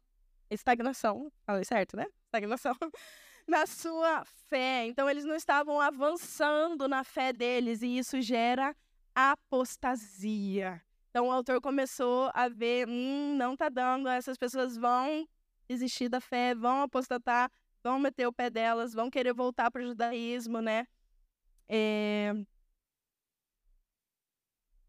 Estagnação, 0.49 1.31
falei 1.45 1.63
certo, 1.63 1.95
né? 1.95 2.05
Estagnação. 2.25 2.75
na 3.47 3.65
sua 3.65 4.23
fé. 4.25 4.85
Então 4.87 5.09
eles 5.09 5.25
não 5.25 5.35
estavam 5.35 5.79
avançando 5.79 6.87
na 6.87 7.03
fé 7.03 7.33
deles 7.33 7.81
e 7.81 7.97
isso 7.97 8.21
gera 8.21 8.75
apostasia. 9.13 10.81
Então 11.09 11.27
o 11.27 11.31
autor 11.31 11.61
começou 11.61 12.31
a 12.33 12.49
ver, 12.49 12.87
hum, 12.87 13.35
não 13.37 13.55
tá 13.55 13.69
dando, 13.69 14.09
essas 14.09 14.37
pessoas 14.37 14.75
vão 14.75 15.27
desistir 15.67 16.09
da 16.09 16.19
fé, 16.19 16.55
vão 16.55 16.81
apostatar, 16.81 17.51
vão 17.83 17.99
meter 17.99 18.27
o 18.27 18.33
pé 18.33 18.49
delas, 18.49 18.93
vão 18.93 19.09
querer 19.09 19.33
voltar 19.33 19.69
para 19.69 19.83
o 19.83 19.85
judaísmo, 19.85 20.61
né? 20.61 20.87
É... 21.69 22.33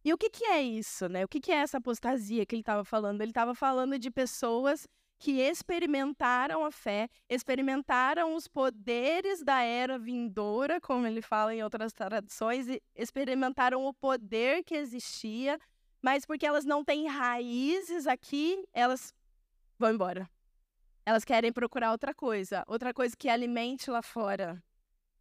E 0.05 0.13
o 0.13 0.19
que, 0.19 0.29
que 0.29 0.45
é 0.45 0.63
isso, 0.63 1.09
né? 1.09 1.25
O 1.25 1.29
que, 1.29 1.41
que 1.41 1.51
é 1.51 1.57
essa 1.57 1.79
apostasia 1.79 2.45
que 2.45 2.55
ele 2.55 2.61
estava 2.61 2.85
falando? 2.85 3.23
Ele 3.23 3.31
estava 3.31 3.55
falando 3.55 3.99
de 3.99 4.11
pessoas 4.11 4.87
que 5.19 5.41
experimentaram 5.41 6.65
a 6.65 6.71
fé, 6.71 7.09
experimentaram 7.29 8.35
os 8.35 8.47
poderes 8.47 9.43
da 9.43 9.63
era 9.63 9.99
vindoura, 9.99 10.81
como 10.81 11.07
ele 11.07 11.23
fala 11.23 11.55
em 11.55 11.63
outras 11.63 11.93
traduções, 11.93 12.69
e 12.69 12.83
experimentaram 12.95 13.85
o 13.85 13.95
poder 13.95 14.63
que 14.65 14.75
existia, 14.75 15.59
mas 16.03 16.27
porque 16.27 16.47
elas 16.47 16.65
não 16.65 16.85
têm 16.85 17.07
raízes 17.09 18.07
aqui, 18.07 18.63
elas 18.73 19.15
vão 19.79 19.91
embora. 19.93 20.29
Elas 21.07 21.25
querem 21.25 21.53
procurar 21.53 21.93
outra 21.93 22.15
coisa, 22.15 22.65
outra 22.67 22.93
coisa 22.93 23.17
que 23.17 23.29
alimente 23.29 23.91
lá 23.91 24.03
fora. 24.03 24.63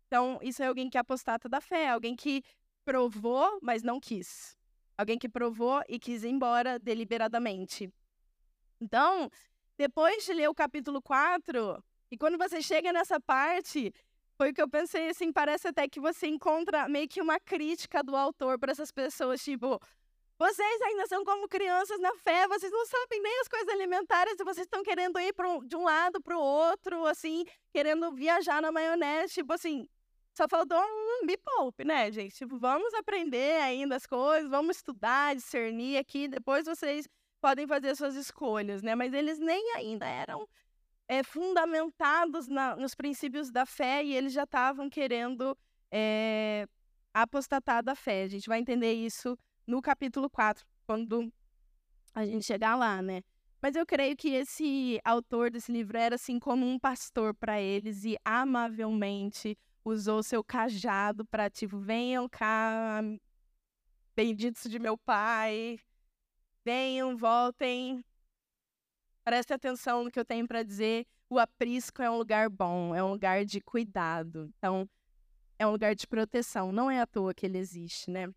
Então, 0.08 0.40
isso 0.42 0.62
é 0.62 0.68
alguém 0.68 0.90
que 0.90 0.98
é 0.98 1.02
apostata 1.02 1.50
da 1.50 1.60
fé, 1.60 1.90
alguém 1.90 2.16
que 2.16 2.44
provou, 2.86 3.60
mas 3.62 3.84
não 3.84 4.00
quis. 4.00 4.58
Alguém 4.98 5.18
que 5.18 5.28
provou 5.28 5.82
e 5.88 5.98
quis 5.98 6.24
ir 6.24 6.30
embora 6.30 6.78
deliberadamente. 6.78 7.92
Então, 8.80 9.30
depois 9.78 10.26
de 10.26 10.34
ler 10.34 10.50
o 10.50 10.54
capítulo 10.54 11.02
4, 11.02 11.84
e 12.12 12.18
quando 12.18 12.38
você 12.38 12.62
chega 12.62 12.94
nessa 12.94 13.20
parte, 13.20 13.94
foi 14.38 14.52
o 14.52 14.54
que 14.54 14.62
eu 14.62 14.70
pensei 14.70 15.10
assim, 15.10 15.32
parece 15.32 15.68
até 15.68 15.88
que 15.88 16.00
você 16.00 16.28
encontra 16.28 16.88
meio 16.88 17.08
que 17.08 17.22
uma 17.22 17.40
crítica 17.40 18.04
do 18.04 18.16
autor 18.16 18.60
para 18.60 18.72
essas 18.72 18.92
pessoas, 18.92 19.44
tipo, 19.44 19.80
vocês 20.38 20.82
ainda 20.82 21.08
são 21.08 21.24
como 21.24 21.48
crianças 21.48 22.00
na 22.00 22.14
fé, 22.16 22.48
vocês 22.48 22.72
não 22.72 22.86
sabem 22.86 23.22
nem 23.22 23.40
as 23.42 23.48
coisas 23.48 23.70
alimentares 23.70 24.40
e 24.40 24.44
vocês 24.44 24.66
estão 24.66 24.84
querendo 24.84 25.20
ir 25.20 25.34
um, 25.40 25.66
de 25.66 25.76
um 25.76 25.84
lado 25.84 26.22
para 26.22 26.38
o 26.38 26.42
outro, 26.42 27.06
assim, 27.06 27.46
querendo 27.72 28.12
viajar 28.12 28.62
na 28.62 28.72
maionese, 28.72 29.36
tipo 29.36 29.54
assim, 29.54 29.88
só 30.34 30.48
faltou 30.48 30.80
um 30.80 31.26
me 31.26 31.38
poupe, 31.38 31.86
né, 31.86 32.12
gente? 32.12 32.36
Tipo, 32.36 32.58
vamos 32.58 32.94
aprender 32.96 33.62
ainda 33.62 33.96
as 33.96 34.06
coisas, 34.06 34.50
vamos 34.50 34.78
estudar, 34.78 35.36
discernir 35.36 35.98
aqui, 35.98 36.28
depois 36.28 36.66
vocês 36.66 37.08
podem 37.44 37.68
fazer 37.68 37.94
suas 37.94 38.16
escolhas, 38.16 38.82
né? 38.82 38.96
Mas 38.96 39.14
eles 39.14 39.38
nem 39.38 39.76
ainda 39.76 40.06
eram 40.06 40.48
é, 41.10 41.22
fundamentados 41.24 42.48
na, 42.48 42.74
nos 42.78 42.96
princípios 42.96 43.52
da 43.52 43.66
fé 43.66 44.02
e 44.02 44.16
eles 44.16 44.32
já 44.32 44.44
estavam 44.44 44.90
querendo 44.90 45.58
é, 45.92 46.66
apostatar 47.14 47.84
da 47.84 47.96
fé. 47.96 48.24
A 48.24 48.30
gente 48.30 48.48
vai 48.48 48.60
entender 48.60 48.94
isso 48.94 49.38
no 49.68 49.82
capítulo 49.82 50.30
4, 50.30 50.66
quando 50.88 51.30
a 52.16 52.26
gente 52.26 52.46
chegar 52.46 52.78
lá, 52.78 53.02
né? 53.02 53.22
Mas 53.62 53.76
eu 53.76 53.86
creio 53.86 54.16
que 54.16 54.30
esse 54.30 55.02
autor 55.04 55.52
desse 55.52 55.70
livro 55.70 55.98
era 55.98 56.16
assim 56.16 56.40
como 56.40 56.66
um 56.66 56.80
pastor 56.80 57.34
para 57.34 57.60
eles 57.60 58.06
e 58.06 58.18
amavelmente 58.24 59.58
usou 59.84 60.24
seu 60.24 60.42
cajado 60.42 61.26
para 61.26 61.50
tipo, 61.50 61.78
venham 61.78 62.30
cá, 62.30 63.02
benditos 64.16 64.72
de 64.72 64.80
meu 64.80 64.98
pai, 64.98 65.78
Venham, 66.66 67.18
voltem. 67.18 68.04
Preste 69.24 69.54
atenção 69.54 70.04
no 70.04 70.12
que 70.12 70.20
eu 70.20 70.26
tenho 70.26 70.48
para 70.48 70.64
dizer. 70.64 71.06
O 71.30 71.40
aprisco 71.40 72.02
é 72.02 72.10
um 72.10 72.18
lugar 72.18 72.50
bom, 72.50 72.94
é 72.94 73.04
um 73.04 73.12
lugar 73.12 73.44
de 73.46 73.60
cuidado. 73.60 74.52
Então, 74.58 74.88
é 75.58 75.66
um 75.66 75.72
lugar 75.72 75.96
de 75.96 76.08
proteção. 76.08 76.72
Não 76.72 76.90
é 76.90 77.02
à 77.02 77.08
toa 77.08 77.34
que 77.34 77.46
ele 77.46 77.58
existe, 77.58 78.10
né? 78.10 78.28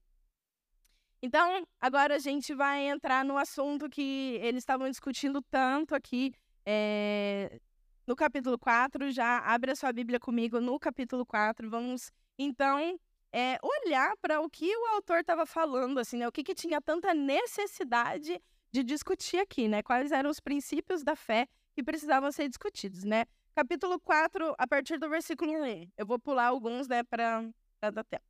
Então, 1.22 1.66
agora 1.80 2.16
a 2.16 2.18
gente 2.18 2.54
vai 2.54 2.88
entrar 2.88 3.24
no 3.24 3.36
assunto 3.36 3.88
que 3.88 4.38
eles 4.42 4.62
estavam 4.62 4.88
discutindo 4.88 5.42
tanto 5.42 5.94
aqui 5.94 6.32
é, 6.64 7.60
no 8.06 8.14
capítulo 8.14 8.58
4. 8.58 9.10
Já 9.10 9.38
abre 9.38 9.72
a 9.72 9.76
sua 9.76 9.92
Bíblia 9.92 10.20
comigo 10.20 10.60
no 10.60 10.78
capítulo 10.78 11.24
4. 11.24 11.68
Vamos, 11.68 12.12
então, 12.38 12.98
é, 13.32 13.58
olhar 13.62 14.16
para 14.18 14.40
o 14.40 14.48
que 14.48 14.74
o 14.76 14.86
autor 14.94 15.18
estava 15.18 15.46
falando, 15.46 15.98
assim, 15.98 16.16
né? 16.16 16.28
O 16.28 16.32
que, 16.32 16.42
que 16.42 16.54
tinha 16.54 16.80
tanta 16.80 17.12
necessidade 17.12 18.40
de 18.72 18.82
discutir 18.82 19.38
aqui, 19.38 19.68
né? 19.68 19.82
Quais 19.82 20.12
eram 20.12 20.30
os 20.30 20.40
princípios 20.40 21.02
da 21.02 21.16
fé 21.16 21.48
que 21.74 21.82
precisavam 21.82 22.30
ser 22.32 22.48
discutidos, 22.48 23.04
né? 23.04 23.26
Capítulo 23.54 23.98
4, 24.00 24.54
a 24.58 24.66
partir 24.66 24.98
do 24.98 25.08
versículo 25.08 25.52
1. 25.52 25.90
Eu 25.96 26.06
vou 26.06 26.18
pular 26.18 26.48
alguns, 26.48 26.88
né, 26.88 27.02
para 27.02 27.42
dar 27.80 28.04
tempo. 28.04 28.24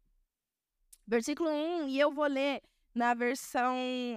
Versículo 1.06 1.50
1, 1.50 1.88
e 1.88 1.98
eu 1.98 2.12
vou 2.12 2.26
ler 2.26 2.62
na 2.94 3.12
versão 3.12 3.76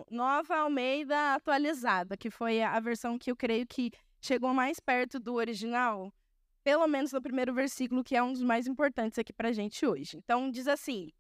nova 0.10 0.58
Almeida 0.58 1.34
atualizada, 1.34 2.16
que 2.16 2.30
foi 2.30 2.62
a 2.62 2.80
versão 2.80 3.18
que 3.18 3.32
eu 3.32 3.36
creio 3.36 3.66
que 3.66 3.92
chegou 4.22 4.54
mais 4.54 4.80
perto 4.80 5.20
do 5.20 5.34
original 5.34 6.14
pelo 6.64 6.88
menos 6.88 7.12
no 7.12 7.22
primeiro 7.22 7.54
versículo, 7.54 8.04
que 8.04 8.16
é 8.16 8.24
um 8.24 8.34
dos 8.34 8.44
mais 8.44 8.68
importantes 8.68 9.18
aqui 9.18 9.34
para 9.34 9.50
a 9.50 9.54
gente 9.54 9.86
hoje. 9.86 10.18
Então, 10.18 10.50
diz 10.50 10.68
assim: 10.68 11.12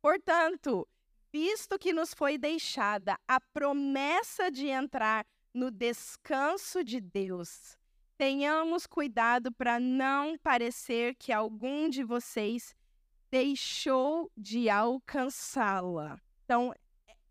Portanto, 0.00 0.88
visto 1.32 1.78
que 1.78 1.92
nos 1.92 2.14
foi 2.14 2.38
deixada 2.38 3.18
a 3.26 3.40
promessa 3.40 4.50
de 4.50 4.68
entrar 4.68 5.26
no 5.52 5.70
descanso 5.70 6.84
de 6.84 7.00
Deus, 7.00 7.76
tenhamos 8.16 8.86
cuidado 8.86 9.52
para 9.52 9.78
não 9.78 10.36
parecer 10.38 11.14
que 11.16 11.32
algum 11.32 11.88
de 11.88 12.02
vocês 12.02 12.74
deixou 13.30 14.30
de 14.36 14.68
alcançá-la. 14.68 16.20
Então, 16.44 16.74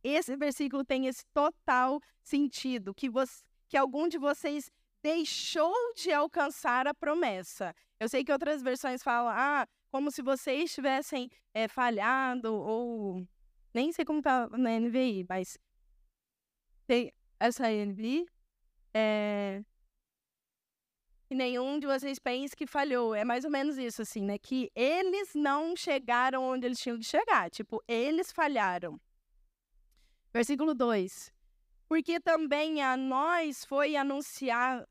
esse 0.03 0.35
versículo 0.35 0.85
tem 0.85 1.07
esse 1.07 1.25
total 1.33 1.99
sentido, 2.21 2.93
que, 2.93 3.09
você, 3.09 3.43
que 3.67 3.75
algum 3.75 4.07
de 4.07 4.17
vocês 4.17 4.71
deixou 5.07 5.73
de 5.95 6.11
alcançar 6.11 6.85
a 6.87 6.93
promessa. 6.93 7.73
Eu 7.99 8.09
sei 8.09 8.23
que 8.25 8.31
outras 8.31 8.61
versões 8.61 9.01
falam, 9.01 9.31
ah, 9.33 9.65
como 9.89 10.11
se 10.11 10.21
vocês 10.21 10.73
tivessem 10.73 11.29
é, 11.53 11.67
falhado, 11.67 12.53
ou 12.53 13.25
nem 13.73 13.91
sei 13.91 14.03
como 14.03 14.21
tá 14.21 14.49
na 14.49 14.79
NVI, 14.79 15.25
mas 15.29 15.57
tem 16.85 17.13
essa 17.39 17.69
NVI, 17.69 18.25
é, 18.93 19.63
e 21.29 21.35
nenhum 21.35 21.79
de 21.79 21.87
vocês 21.87 22.19
pense 22.19 22.55
que 22.55 22.65
falhou. 22.65 23.13
É 23.13 23.23
mais 23.23 23.43
ou 23.45 23.51
menos 23.51 23.77
isso, 23.77 24.01
assim, 24.01 24.23
né? 24.23 24.37
Que 24.37 24.71
eles 24.73 25.33
não 25.35 25.75
chegaram 25.75 26.43
onde 26.43 26.65
eles 26.65 26.79
tinham 26.79 26.97
que 26.97 27.05
chegar. 27.05 27.49
Tipo, 27.49 27.83
eles 27.87 28.31
falharam. 28.31 28.99
Versículo 30.33 30.73
2. 30.73 31.33
Porque 31.89 32.19
também 32.19 32.81
a 32.81 32.95
nós 32.97 33.65
foi 33.65 33.95
anunciar, 33.95 34.87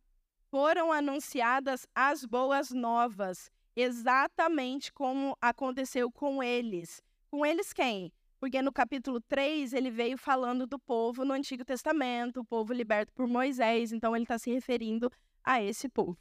foram 0.57 0.91
anunciadas 0.91 1.87
as 1.95 2.25
boas 2.25 2.71
novas, 2.71 3.51
exatamente 3.77 4.91
como 4.91 5.37
aconteceu 5.39 6.11
com 6.11 6.43
eles. 6.43 7.03
Com 7.31 7.45
eles 7.45 7.75
quem? 7.75 8.11
Porque 8.41 8.63
no 8.63 8.73
capítulo 8.73 9.21
3 9.21 9.75
ele 9.75 9.91
veio 9.91 10.17
falando 10.17 10.67
do 10.67 10.79
povo 10.79 11.27
no 11.27 11.35
Antigo 11.35 11.63
Testamento, 11.63 12.41
o 12.41 12.45
povo 12.45 12.73
liberto 12.73 13.13
por 13.13 13.27
Moisés, 13.29 13.93
então 13.93 14.17
ele 14.17 14.25
está 14.25 14.39
se 14.39 14.51
referindo 14.51 15.13
a 15.45 15.63
esse 15.63 15.91
povo. 15.91 16.17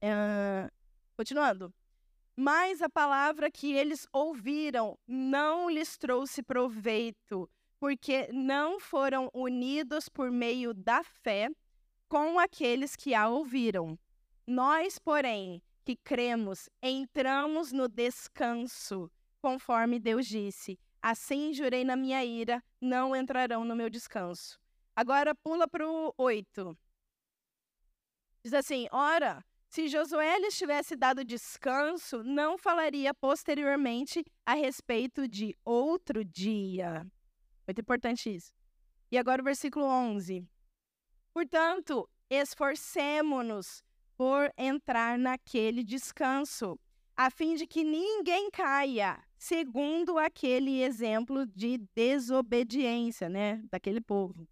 Uh, 0.00 0.70
continuando. 1.16 1.74
Mas 2.36 2.80
a 2.80 2.88
palavra 2.88 3.50
que 3.50 3.72
eles 3.72 4.06
ouviram 4.12 4.96
não 5.08 5.68
lhes 5.68 5.98
trouxe 5.98 6.40
proveito, 6.40 7.50
porque 7.80 8.28
não 8.32 8.78
foram 8.78 9.28
unidos 9.34 10.08
por 10.08 10.30
meio 10.30 10.72
da 10.72 11.02
fé 11.02 11.50
com 12.12 12.38
aqueles 12.38 12.94
que 12.94 13.14
a 13.14 13.26
ouviram. 13.26 13.98
Nós, 14.46 14.98
porém, 14.98 15.62
que 15.82 15.96
cremos, 15.96 16.68
entramos 16.82 17.72
no 17.72 17.88
descanso, 17.88 19.10
conforme 19.40 19.98
Deus 19.98 20.26
disse: 20.26 20.78
Assim 21.00 21.54
jurei 21.54 21.84
na 21.84 21.96
minha 21.96 22.22
ira, 22.22 22.62
não 22.78 23.16
entrarão 23.16 23.64
no 23.64 23.74
meu 23.74 23.88
descanso. 23.88 24.60
Agora 24.94 25.34
pula 25.34 25.66
para 25.66 25.88
o 25.88 26.12
8. 26.18 26.76
Diz 28.44 28.52
assim: 28.52 28.86
Ora, 28.92 29.42
se 29.66 29.88
Josué 29.88 30.38
lhes 30.38 30.58
tivesse 30.58 30.94
dado 30.94 31.24
descanso, 31.24 32.22
não 32.22 32.58
falaria 32.58 33.14
posteriormente 33.14 34.22
a 34.44 34.52
respeito 34.52 35.26
de 35.26 35.56
outro 35.64 36.22
dia. 36.22 37.10
Muito 37.66 37.80
importante 37.80 38.34
isso. 38.34 38.52
E 39.10 39.16
agora 39.16 39.40
o 39.40 39.44
versículo 39.44 39.86
11. 39.86 40.46
Portanto, 41.32 42.08
esforcemo-nos 42.28 43.82
por 44.16 44.52
entrar 44.56 45.18
naquele 45.18 45.82
descanso, 45.82 46.78
a 47.16 47.30
fim 47.30 47.54
de 47.54 47.66
que 47.66 47.82
ninguém 47.82 48.50
caia, 48.50 49.18
segundo 49.38 50.18
aquele 50.18 50.82
exemplo 50.82 51.46
de 51.46 51.78
desobediência, 51.94 53.28
né, 53.28 53.62
daquele 53.70 54.00
povo. 54.00 54.46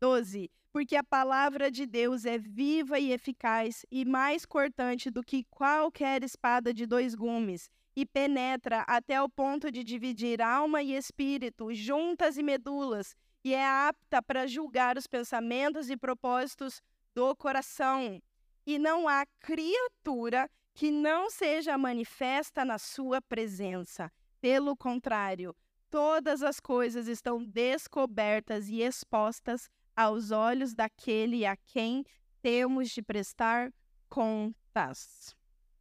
12. 0.00 0.50
Porque 0.72 0.96
a 0.96 1.04
palavra 1.04 1.70
de 1.70 1.86
Deus 1.86 2.24
é 2.24 2.38
viva 2.38 2.98
e 2.98 3.12
eficaz 3.12 3.84
e 3.90 4.04
mais 4.04 4.44
cortante 4.44 5.10
do 5.10 5.22
que 5.22 5.44
qualquer 5.44 6.22
espada 6.22 6.72
de 6.72 6.86
dois 6.86 7.14
gumes, 7.14 7.70
e 7.96 8.06
penetra 8.06 8.82
até 8.86 9.20
o 9.20 9.28
ponto 9.28 9.72
de 9.72 9.82
dividir 9.82 10.40
alma 10.40 10.82
e 10.82 10.94
espírito, 10.94 11.74
juntas 11.74 12.36
e 12.38 12.42
medulas, 12.42 13.16
e 13.48 13.54
é 13.54 13.66
apta 13.66 14.22
para 14.22 14.46
julgar 14.46 14.98
os 14.98 15.06
pensamentos 15.06 15.88
e 15.88 15.96
propósitos 15.96 16.82
do 17.14 17.34
coração. 17.34 18.20
E 18.66 18.78
não 18.78 19.08
há 19.08 19.24
criatura 19.40 20.50
que 20.74 20.90
não 20.90 21.30
seja 21.30 21.78
manifesta 21.78 22.62
na 22.62 22.76
sua 22.76 23.22
presença. 23.22 24.12
Pelo 24.38 24.76
contrário, 24.76 25.56
todas 25.88 26.42
as 26.42 26.60
coisas 26.60 27.08
estão 27.08 27.42
descobertas 27.42 28.68
e 28.68 28.82
expostas 28.82 29.70
aos 29.96 30.30
olhos 30.30 30.74
daquele 30.74 31.46
a 31.46 31.56
quem 31.56 32.04
temos 32.42 32.90
de 32.90 33.00
prestar 33.00 33.72
contas. 34.10 35.34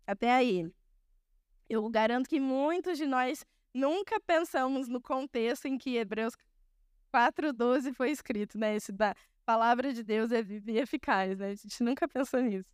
Até 0.07 0.31
aí. 0.31 0.71
Eu 1.67 1.89
garanto 1.89 2.29
que 2.29 2.39
muitos 2.39 2.97
de 2.97 3.05
nós 3.05 3.45
nunca 3.73 4.21
pensamos 4.21 4.87
no 4.87 5.01
contexto 5.01 5.65
em 5.65 5.77
que 5.77 5.97
Hebreus 5.97 6.33
4,12 7.07 7.93
foi 7.93 8.11
escrito, 8.11 8.57
né? 8.57 8.75
Esse 8.75 8.91
da 8.91 9.15
palavra 9.45 9.93
de 9.93 10.03
Deus 10.03 10.31
é 10.31 10.41
viva 10.41 10.71
e 10.71 10.77
eficaz, 10.79 11.37
né? 11.37 11.51
A 11.51 11.55
gente 11.55 11.83
nunca 11.83 12.07
pensou 12.07 12.41
nisso. 12.41 12.69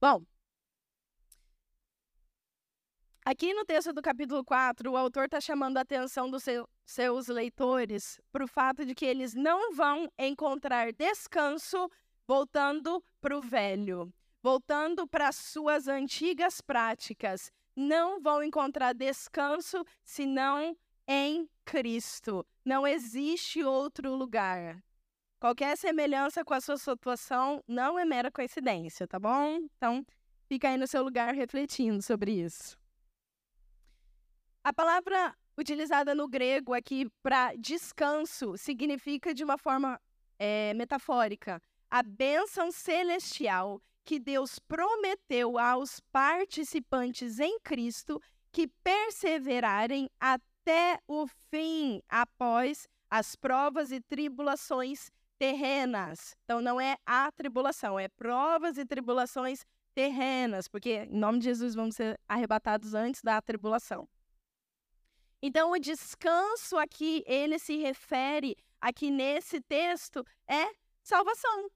Bom, 0.00 0.24
aqui 3.24 3.52
no 3.52 3.64
texto 3.64 3.92
do 3.92 4.00
capítulo 4.00 4.44
4, 4.44 4.90
o 4.92 4.96
autor 4.96 5.24
está 5.24 5.40
chamando 5.40 5.76
a 5.76 5.80
atenção 5.80 6.30
dos 6.30 6.44
seu, 6.44 6.68
seus 6.86 7.26
leitores 7.28 8.20
para 8.30 8.44
o 8.44 8.48
fato 8.48 8.84
de 8.86 8.94
que 8.94 9.04
eles 9.04 9.34
não 9.34 9.74
vão 9.74 10.08
encontrar 10.18 10.92
descanso 10.92 11.90
voltando 12.28 13.02
para 13.20 13.36
o 13.36 13.40
velho, 13.40 14.12
voltando 14.42 15.06
para 15.06 15.28
as 15.28 15.36
suas 15.36 15.88
antigas 15.88 16.60
práticas. 16.60 17.50
Não 17.78 18.20
vão 18.20 18.42
encontrar 18.42 18.92
descanso 18.92 19.84
senão 20.02 20.76
em 21.06 21.48
Cristo. 21.64 22.44
Não 22.64 22.84
existe 22.84 23.62
outro 23.62 24.16
lugar. 24.16 24.82
Qualquer 25.38 25.78
semelhança 25.78 26.44
com 26.44 26.54
a 26.54 26.60
sua 26.60 26.76
situação 26.76 27.62
não 27.68 27.96
é 27.96 28.04
mera 28.04 28.32
coincidência, 28.32 29.06
tá 29.06 29.16
bom? 29.20 29.60
Então, 29.76 30.04
fica 30.48 30.68
aí 30.68 30.76
no 30.76 30.88
seu 30.88 31.04
lugar 31.04 31.32
refletindo 31.32 32.02
sobre 32.02 32.32
isso. 32.32 32.76
A 34.64 34.72
palavra 34.72 35.36
utilizada 35.56 36.16
no 36.16 36.26
grego 36.26 36.74
aqui 36.74 37.08
para 37.22 37.54
descanso 37.54 38.56
significa 38.56 39.32
de 39.32 39.44
uma 39.44 39.56
forma 39.56 40.00
é, 40.36 40.74
metafórica 40.74 41.62
a 41.88 42.02
bênção 42.02 42.72
celestial 42.72 43.80
que 44.08 44.18
Deus 44.18 44.58
prometeu 44.58 45.58
aos 45.58 46.00
participantes 46.00 47.38
em 47.38 47.60
Cristo 47.60 48.18
que 48.50 48.66
perseverarem 48.66 50.08
até 50.18 50.98
o 51.06 51.26
fim 51.50 52.02
após 52.08 52.88
as 53.10 53.36
provas 53.36 53.92
e 53.92 54.00
tribulações 54.00 55.10
terrenas. 55.38 56.34
Então 56.42 56.62
não 56.62 56.80
é 56.80 56.96
a 57.04 57.30
tribulação, 57.30 58.00
é 58.00 58.08
provas 58.08 58.78
e 58.78 58.86
tribulações 58.86 59.66
terrenas, 59.94 60.68
porque 60.68 61.04
em 61.04 61.18
nome 61.18 61.40
de 61.40 61.44
Jesus 61.44 61.74
vamos 61.74 61.94
ser 61.94 62.18
arrebatados 62.26 62.94
antes 62.94 63.20
da 63.20 63.42
tribulação. 63.42 64.08
Então 65.42 65.72
o 65.72 65.78
descanso 65.78 66.78
aqui, 66.78 67.22
ele 67.26 67.58
se 67.58 67.76
refere 67.76 68.56
aqui 68.80 69.10
nesse 69.10 69.60
texto 69.60 70.24
é 70.48 70.66
salvação. 71.02 71.70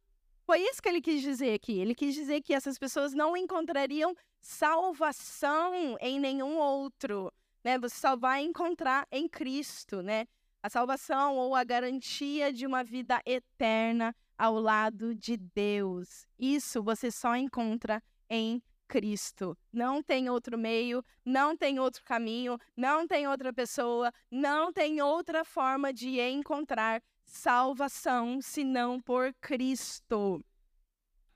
Foi 0.44 0.60
isso 0.60 0.82
que 0.82 0.88
ele 0.88 1.00
quis 1.00 1.22
dizer 1.22 1.54
aqui. 1.54 1.78
Ele 1.78 1.94
quis 1.94 2.14
dizer 2.14 2.40
que 2.42 2.54
essas 2.54 2.78
pessoas 2.78 3.14
não 3.14 3.36
encontrariam 3.36 4.14
salvação 4.40 5.96
em 6.00 6.18
nenhum 6.18 6.58
outro, 6.58 7.32
né? 7.64 7.78
Você 7.78 7.96
só 7.96 8.16
vai 8.16 8.42
encontrar 8.42 9.06
em 9.10 9.28
Cristo, 9.28 10.02
né? 10.02 10.26
A 10.62 10.68
salvação 10.68 11.36
ou 11.36 11.54
a 11.54 11.64
garantia 11.64 12.52
de 12.52 12.66
uma 12.66 12.82
vida 12.84 13.20
eterna 13.24 14.14
ao 14.36 14.54
lado 14.54 15.14
de 15.14 15.36
Deus. 15.36 16.26
Isso 16.38 16.82
você 16.82 17.10
só 17.10 17.36
encontra 17.36 18.02
em 18.28 18.62
Cristo. 18.88 19.56
Não 19.72 20.02
tem 20.02 20.28
outro 20.28 20.58
meio, 20.58 21.04
não 21.24 21.56
tem 21.56 21.78
outro 21.78 22.02
caminho, 22.04 22.58
não 22.76 23.06
tem 23.06 23.26
outra 23.26 23.52
pessoa, 23.52 24.12
não 24.30 24.72
tem 24.72 25.00
outra 25.00 25.44
forma 25.44 25.92
de 25.92 26.20
encontrar 26.20 27.02
salvação 27.32 28.40
senão 28.42 29.00
por 29.00 29.32
Cristo. 29.40 30.44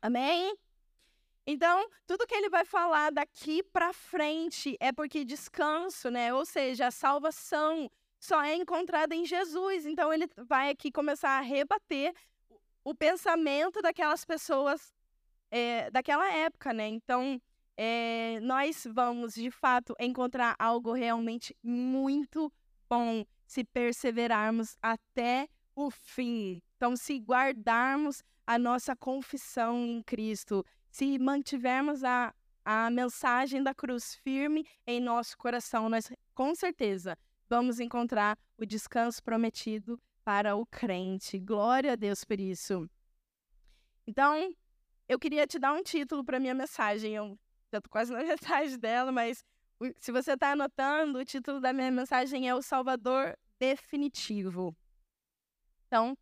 Amém? 0.01 0.55
Então, 1.47 1.89
tudo 2.07 2.27
que 2.27 2.35
ele 2.35 2.51
vai 2.51 2.65
falar 2.65 3.11
daqui 3.11 3.63
para 3.63 3.93
frente 3.93 4.77
é 4.79 4.93
porque 4.93 5.25
descanso, 5.25 6.11
né? 6.11 6.35
Ou 6.35 6.45
seja, 6.45 6.89
a 6.89 6.91
salvação 6.91 7.91
só 8.19 8.43
é 8.43 8.55
encontrada 8.55 9.15
em 9.15 9.25
Jesus. 9.25 9.87
Então, 9.87 10.13
ele 10.13 10.29
vai 10.37 10.71
aqui 10.71 10.93
começar 10.93 11.39
a 11.39 11.41
rebater 11.41 12.13
o 12.85 12.95
pensamento 12.95 13.81
daquelas 13.81 14.25
pessoas 14.25 14.93
é, 15.51 15.91
daquela 15.91 16.31
época, 16.31 16.75
né? 16.75 16.89
Então, 16.89 17.41
é, 17.77 18.39
nós 18.41 18.87
vamos, 18.91 19.35
de 19.35 19.51
fato, 19.51 19.95
encontrar 19.99 20.57
algo 20.59 20.93
realmente 20.93 21.57
muito 21.63 22.53
bom 22.89 23.25
se 23.47 23.65
perseverarmos 23.65 24.77
até 24.83 25.49
o 25.77 25.91
fim. 25.91 26.61
Então, 26.77 26.97
se 26.97 27.19
guardarmos 27.19 28.25
a 28.47 28.59
nossa 28.59 28.97
confissão 28.97 29.85
em 29.85 30.03
Cristo, 30.03 30.65
se 30.91 31.19
mantivermos 31.19 32.03
a, 32.03 32.35
a 32.65 32.91
mensagem 32.91 33.63
da 33.63 33.75
cruz 33.75 34.15
firme 34.15 34.67
em 34.87 34.99
nosso 34.99 35.37
coração, 35.37 35.89
nós 35.89 36.11
com 36.35 36.55
certeza 36.55 37.17
vamos 37.49 37.79
encontrar 37.79 38.39
o 38.57 38.65
descanso 38.65 39.23
prometido 39.23 40.01
para 40.25 40.57
o 40.57 40.67
crente. 40.67 41.39
Glória 41.39 41.93
a 41.93 41.97
Deus 41.97 42.25
por 42.25 42.41
isso. 42.41 42.89
Então, 44.07 44.53
eu 45.09 45.19
queria 45.19 45.47
te 45.47 45.59
dar 45.59 45.73
um 45.73 45.83
título 45.83 46.25
para 46.25 46.41
minha 46.41 46.55
mensagem. 46.55 47.15
Eu 47.15 47.39
já 47.71 47.79
estou 47.79 47.91
quase 47.91 48.13
na 48.13 48.23
metade 48.25 48.77
dela, 48.79 49.13
mas 49.13 49.45
se 49.99 50.11
você 50.11 50.33
está 50.33 50.53
anotando, 50.53 51.19
o 51.19 51.25
título 51.25 51.61
da 51.61 51.73
minha 51.73 51.91
mensagem 51.91 52.49
é 52.49 52.55
O 52.55 52.63
Salvador 52.63 53.37
Definitivo. 53.59 54.75
Então, 55.87 56.17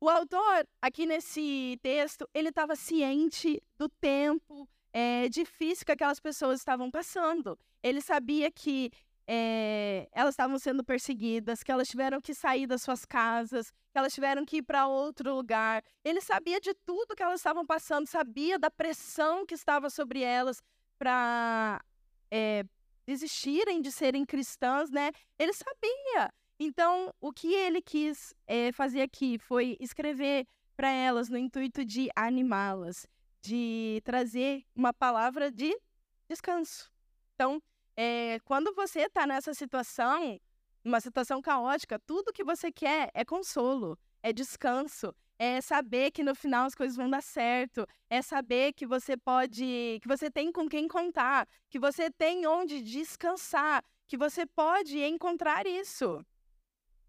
o 0.00 0.08
autor, 0.08 0.66
aqui 0.80 1.06
nesse 1.06 1.78
texto, 1.82 2.28
ele 2.32 2.48
estava 2.48 2.76
ciente 2.76 3.62
do 3.76 3.88
tempo 3.88 4.68
é, 4.92 5.28
difícil 5.28 5.84
que 5.84 5.92
aquelas 5.92 6.20
pessoas 6.20 6.60
estavam 6.60 6.90
passando. 6.90 7.58
Ele 7.82 8.00
sabia 8.00 8.50
que 8.50 8.90
é, 9.26 10.08
elas 10.12 10.32
estavam 10.32 10.58
sendo 10.58 10.82
perseguidas, 10.82 11.62
que 11.62 11.70
elas 11.70 11.88
tiveram 11.88 12.20
que 12.20 12.32
sair 12.32 12.66
das 12.66 12.80
suas 12.80 13.04
casas, 13.04 13.70
que 13.70 13.98
elas 13.98 14.14
tiveram 14.14 14.44
que 14.44 14.58
ir 14.58 14.62
para 14.62 14.86
outro 14.86 15.34
lugar. 15.34 15.84
Ele 16.02 16.20
sabia 16.20 16.58
de 16.60 16.72
tudo 16.72 17.14
que 17.14 17.22
elas 17.22 17.40
estavam 17.40 17.66
passando, 17.66 18.06
sabia 18.06 18.58
da 18.58 18.70
pressão 18.70 19.44
que 19.44 19.54
estava 19.54 19.90
sobre 19.90 20.22
elas 20.22 20.62
para 20.98 21.84
é, 22.30 22.64
desistirem 23.06 23.82
de 23.82 23.92
serem 23.92 24.24
cristãs, 24.24 24.90
né? 24.90 25.12
Ele 25.38 25.52
sabia. 25.52 26.32
Então, 26.60 27.14
o 27.20 27.32
que 27.32 27.54
ele 27.54 27.80
quis 27.80 28.34
é, 28.46 28.72
fazer 28.72 29.02
aqui 29.02 29.38
foi 29.38 29.76
escrever 29.78 30.46
para 30.76 30.90
elas 30.90 31.28
no 31.28 31.38
intuito 31.38 31.84
de 31.84 32.08
animá-las, 32.16 33.06
de 33.40 34.00
trazer 34.04 34.64
uma 34.74 34.92
palavra 34.92 35.52
de 35.52 35.76
descanso. 36.28 36.90
Então, 37.34 37.62
é, 37.96 38.40
quando 38.44 38.74
você 38.74 39.02
está 39.02 39.24
nessa 39.24 39.54
situação, 39.54 40.38
uma 40.84 41.00
situação 41.00 41.40
caótica, 41.40 41.98
tudo 42.00 42.32
que 42.32 42.42
você 42.42 42.72
quer 42.72 43.10
é 43.14 43.24
consolo, 43.24 43.96
é 44.20 44.32
descanso, 44.32 45.14
é 45.38 45.60
saber 45.60 46.10
que 46.10 46.24
no 46.24 46.34
final 46.34 46.66
as 46.66 46.74
coisas 46.74 46.96
vão 46.96 47.08
dar 47.08 47.22
certo, 47.22 47.86
é 48.10 48.20
saber 48.20 48.72
que 48.72 48.84
você 48.84 49.16
pode, 49.16 49.98
que 50.02 50.08
você 50.08 50.28
tem 50.28 50.50
com 50.50 50.68
quem 50.68 50.88
contar, 50.88 51.46
que 51.70 51.78
você 51.78 52.10
tem 52.10 52.46
onde 52.48 52.82
descansar, 52.82 53.84
que 54.08 54.16
você 54.16 54.44
pode 54.44 54.98
encontrar 54.98 55.64
isso. 55.66 56.24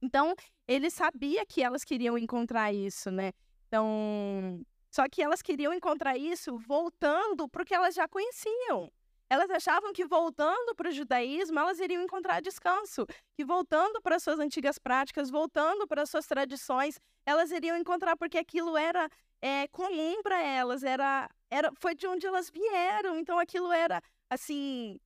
Então, 0.02 0.34
ele 0.68 0.90
sabia 0.90 1.46
que 1.46 1.62
elas 1.62 1.84
queriam 1.84 2.18
encontrar 2.18 2.74
isso, 2.74 3.12
né? 3.12 3.32
Então, 3.68 4.62
só 4.90 5.08
que 5.08 5.22
elas 5.22 5.42
queriam 5.42 5.74
encontrar 5.74 6.18
isso 6.18 6.58
voltando 6.58 7.48
para 7.48 7.62
o 7.62 7.66
que 7.66 7.76
elas 7.76 7.94
já 7.94 8.08
conheciam. 8.08 8.92
Elas 9.30 9.52
achavam 9.52 9.94
que 9.94 10.06
voltando 10.06 10.74
para 10.76 10.90
o 10.90 10.92
judaísmo, 10.92 11.60
elas 11.60 11.80
iriam 11.80 12.02
encontrar 12.02 12.42
descanso, 12.42 13.06
que 13.36 13.46
voltando 13.46 14.02
para 14.02 14.18
suas 14.20 14.40
antigas 14.40 14.80
práticas, 14.80 15.30
voltando 15.30 15.86
para 15.88 16.08
suas 16.08 16.26
tradições, 16.26 17.00
elas 17.26 17.52
iriam 17.52 17.78
encontrar 17.78 18.18
porque 18.18 18.40
aquilo 18.40 18.76
era 18.76 19.08
é, 19.40 19.68
comum 19.68 20.24
para 20.24 20.42
elas, 20.42 20.84
era, 20.84 21.30
era, 21.50 21.72
foi 21.76 21.94
de 21.94 22.08
onde 22.08 22.26
elas 22.26 22.50
vieram, 22.50 23.20
então 23.20 23.38
aquilo 23.38 23.72
era 23.72 24.02
assim 24.28 25.00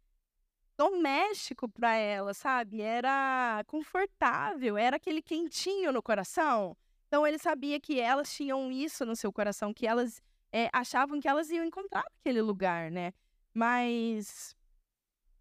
doméstico 0.78 1.70
para 1.70 1.96
ela, 1.96 2.34
sabe? 2.34 2.82
Era 2.82 3.64
confortável, 3.68 4.78
era 4.78 4.98
aquele 4.98 5.22
quentinho 5.22 5.92
no 5.92 6.02
coração. 6.02 6.76
Então 7.08 7.26
ele 7.28 7.38
sabia 7.38 7.80
que 7.80 8.00
elas 8.00 8.34
tinham 8.34 8.72
isso 8.72 9.06
no 9.06 9.16
seu 9.16 9.32
coração, 9.32 9.74
que 9.74 9.86
elas 9.86 10.22
é, 10.52 10.70
achavam 10.74 11.20
que 11.20 11.28
elas 11.28 11.50
iam 11.50 11.66
encontrar 11.66 12.04
aquele 12.20 12.42
lugar, 12.42 12.92
né? 12.92 13.14
Mas. 13.54 14.56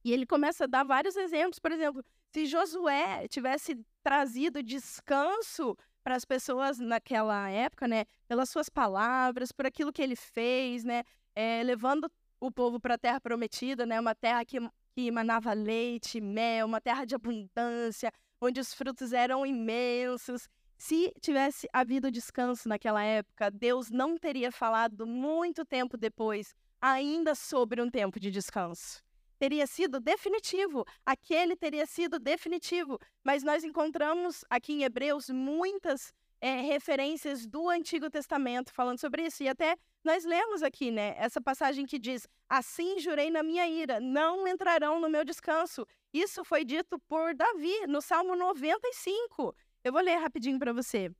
E 0.04 0.12
ele 0.12 0.26
começa 0.26 0.64
a 0.64 0.66
dar 0.66 0.84
vários 0.84 1.16
exemplos. 1.16 1.58
Por 1.58 1.72
exemplo, 1.72 2.04
Se 2.34 2.46
Josué 2.46 3.28
tivesse 3.28 3.78
trazido 4.02 4.62
descanso 4.62 5.76
para 6.02 6.16
as 6.16 6.24
pessoas 6.24 6.78
naquela 6.78 7.48
época, 7.48 7.86
né, 7.86 8.04
pelas 8.26 8.50
suas 8.50 8.68
palavras, 8.68 9.52
por 9.52 9.66
aquilo 9.66 9.92
que 9.92 10.02
ele 10.02 10.16
fez, 10.16 10.82
né, 10.82 11.04
é, 11.34 11.62
levando 11.62 12.10
o 12.40 12.50
povo 12.50 12.80
para 12.80 12.94
a 12.94 12.98
terra 12.98 13.20
prometida, 13.20 13.86
né, 13.86 14.00
uma 14.00 14.14
terra 14.14 14.44
que, 14.44 14.58
que 14.94 15.06
emanava 15.06 15.52
leite, 15.52 16.20
mel, 16.20 16.66
uma 16.66 16.80
terra 16.80 17.04
de 17.04 17.14
abundância, 17.14 18.12
onde 18.40 18.60
os 18.60 18.74
frutos 18.74 19.12
eram 19.12 19.46
imensos. 19.46 20.48
Se 20.76 21.12
tivesse 21.20 21.68
havido 21.72 22.10
descanso 22.10 22.68
naquela 22.68 23.02
época, 23.02 23.50
Deus 23.50 23.90
não 23.90 24.18
teria 24.18 24.50
falado 24.52 25.06
muito 25.06 25.64
tempo 25.64 25.96
depois 25.96 26.54
ainda 26.80 27.34
sobre 27.34 27.80
um 27.80 27.88
tempo 27.88 28.18
de 28.18 28.30
descanso. 28.30 29.02
Teria 29.38 29.66
sido 29.66 30.00
definitivo, 30.00 30.84
aquele 31.06 31.56
teria 31.56 31.86
sido 31.86 32.18
definitivo. 32.18 32.98
Mas 33.24 33.42
nós 33.42 33.64
encontramos 33.64 34.44
aqui 34.50 34.72
em 34.72 34.82
Hebreus 34.84 35.30
muitas 35.30 36.12
é, 36.42 36.60
referências 36.60 37.46
do 37.46 37.70
Antigo 37.70 38.10
Testamento 38.10 38.72
falando 38.72 38.98
sobre 38.98 39.24
isso. 39.24 39.44
E 39.44 39.48
até 39.48 39.76
nós 40.02 40.24
lemos 40.24 40.60
aqui, 40.60 40.90
né, 40.90 41.14
essa 41.16 41.40
passagem 41.40 41.86
que 41.86 42.00
diz: 42.00 42.26
Assim 42.48 42.98
jurei 42.98 43.30
na 43.30 43.44
minha 43.44 43.66
ira, 43.68 44.00
não 44.00 44.46
entrarão 44.48 45.00
no 45.00 45.08
meu 45.08 45.24
descanso. 45.24 45.86
Isso 46.12 46.44
foi 46.44 46.64
dito 46.64 46.98
por 47.08 47.32
Davi 47.32 47.86
no 47.86 48.02
Salmo 48.02 48.34
95. 48.34 49.54
Eu 49.84 49.92
vou 49.92 50.02
ler 50.02 50.16
rapidinho 50.16 50.58
para 50.58 50.72
você. 50.72 51.12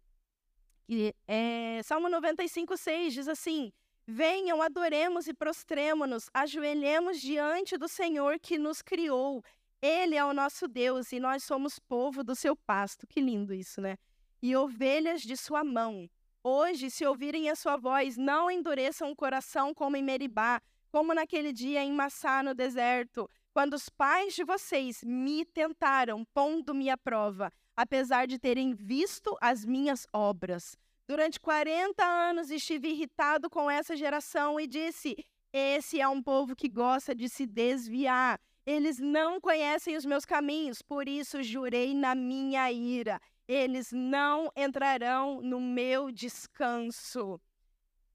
E, 0.89 1.15
é, 1.29 1.81
Salmo 1.85 2.09
95, 2.09 2.77
6 2.77 3.15
diz 3.15 3.29
assim: 3.29 3.73
Venham, 4.05 4.61
adoremos 4.61 5.29
e 5.29 5.33
prostremo-nos, 5.33 6.29
ajoelhemos 6.35 7.21
diante 7.21 7.79
do 7.79 7.87
Senhor 7.87 8.41
que 8.41 8.59
nos 8.59 8.83
criou. 8.83 9.45
Ele 9.81 10.17
é 10.17 10.25
o 10.25 10.33
nosso 10.33 10.67
Deus 10.67 11.13
e 11.13 11.21
nós 11.21 11.45
somos 11.45 11.79
povo 11.79 12.25
do 12.25 12.35
seu 12.35 12.57
pasto. 12.57 13.07
Que 13.07 13.21
lindo 13.21 13.55
isso, 13.55 13.81
né? 13.81 13.97
E 14.43 14.57
ovelhas 14.57 15.23
de 15.23 15.37
sua 15.37 15.63
mão. 15.63 16.11
Hoje, 16.43 16.91
se 16.91 17.07
ouvirem 17.07 17.49
a 17.49 17.55
sua 17.55 17.77
voz, 17.77 18.17
não 18.17 18.51
endureçam 18.51 19.13
o 19.13 19.15
coração 19.15 19.73
como 19.73 19.97
em 19.97 20.03
Meribá, 20.03 20.61
como 20.91 21.15
naquele 21.15 21.53
dia 21.53 21.85
em 21.85 21.93
Massá, 21.93 22.43
no 22.43 22.53
deserto, 22.53 23.31
quando 23.55 23.75
os 23.75 23.89
pais 23.89 24.35
de 24.35 24.43
vocês 24.43 25.05
me 25.05 25.45
tentaram, 25.45 26.25
pondo-me 26.35 26.91
à 26.91 26.99
prova, 26.99 27.53
apesar 27.77 28.27
de 28.27 28.37
terem 28.37 28.75
visto 28.75 29.37
as 29.41 29.65
minhas 29.65 30.07
obras. 30.13 30.77
Durante 31.07 31.39
40 31.39 32.05
anos 32.05 32.51
estive 32.51 32.89
irritado 32.89 33.49
com 33.49 33.71
essa 33.71 33.95
geração 33.95 34.59
e 34.59 34.67
disse: 34.67 35.17
Esse 35.53 36.01
é 36.01 36.09
um 36.09 36.23
povo 36.23 36.57
que 36.57 36.69
gosta 36.69 37.15
de 37.15 37.29
se 37.29 37.47
desviar. 37.47 38.41
Eles 38.65 38.99
não 38.99 39.41
conhecem 39.41 39.97
os 39.97 40.05
meus 40.05 40.25
caminhos, 40.25 40.83
por 40.83 41.09
isso 41.09 41.43
jurei 41.43 41.95
na 41.95 42.15
minha 42.15 42.71
ira. 42.73 43.21
Eles 43.49 43.93
não 43.93 44.51
entrarão 44.57 45.41
no 45.41 45.61
meu 45.61 46.11
descanso. 46.11 47.41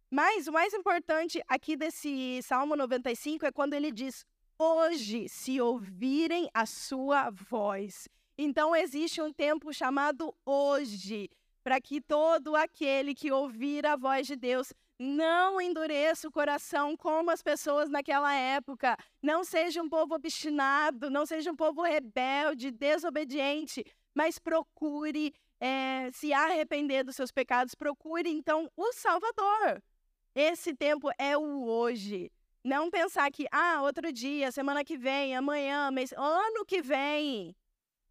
Mas 0.10 0.48
o 0.48 0.52
mais 0.52 0.74
importante 0.74 1.42
aqui 1.48 1.76
desse 1.76 2.42
Salmo 2.44 2.76
95 2.76 3.46
é 3.46 3.52
quando 3.52 3.74
ele 3.74 3.92
diz: 3.92 4.26
Hoje, 4.58 5.28
se 5.28 5.60
ouvirem 5.60 6.50
a 6.54 6.66
sua 6.66 7.30
voz. 7.30 8.08
Então, 8.38 8.76
existe 8.76 9.22
um 9.22 9.34
tempo 9.34 9.74
chamado 9.74 10.34
hoje 10.46 11.30
para 11.63 11.82
que 11.82 12.00
todo 12.00 12.56
aquele 12.56 13.13
que 13.13 13.32
ouvir 13.32 13.86
a 13.86 13.96
voz 13.98 14.26
de 14.26 14.36
Deus 14.36 14.72
não 14.98 15.60
endureça 15.62 16.28
o 16.28 16.32
coração 16.32 16.96
como 16.96 17.30
as 17.30 17.44
pessoas 17.44 17.90
naquela 17.90 18.34
época. 18.34 18.98
Não 19.22 19.44
seja 19.44 19.82
um 19.82 19.90
povo 19.90 20.16
obstinado, 20.16 21.10
não 21.10 21.26
seja 21.26 21.52
um 21.52 21.56
povo 21.56 21.82
rebelde, 21.82 22.72
desobediente, 22.72 23.86
mas 24.17 24.39
procure 24.39 25.32
é, 25.60 26.10
se 26.12 26.34
arrepender 26.34 27.03
dos 27.03 27.15
seus 27.15 27.32
pecados. 27.32 27.75
Procure, 27.75 28.27
então, 28.27 28.67
o 28.75 28.91
Salvador. 28.91 29.84
Esse 30.34 30.73
tempo 30.73 31.12
é 31.19 31.38
o 31.38 31.65
hoje. 31.65 32.32
Não 32.63 32.89
pensar 32.89 33.32
que, 33.32 33.45
ah, 33.51 33.84
outro 33.84 34.12
dia, 34.12 34.51
semana 34.51 34.84
que 34.84 34.97
vem, 34.97 35.36
amanhã, 35.36 35.91
mês, 35.91 36.12
ano 36.17 36.65
que 36.65 36.82
vem 36.82 37.56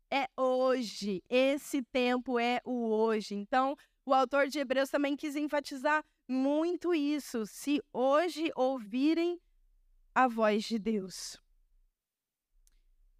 é 0.09 0.29
hoje. 0.37 1.25
Esse 1.29 1.83
tempo 1.83 2.39
é 2.39 2.61
o 2.65 2.89
hoje. 2.89 3.35
Então, 3.35 3.77
o 4.05 4.15
autor 4.15 4.47
de 4.47 4.61
Hebreus 4.61 4.89
também 4.89 5.17
quis 5.17 5.35
enfatizar 5.35 6.05
muito 6.29 6.95
isso. 6.95 7.45
Se 7.47 7.83
hoje 7.93 8.53
ouvirem 8.55 9.41
a 10.15 10.29
voz 10.29 10.63
de 10.63 10.79
Deus. 10.79 11.37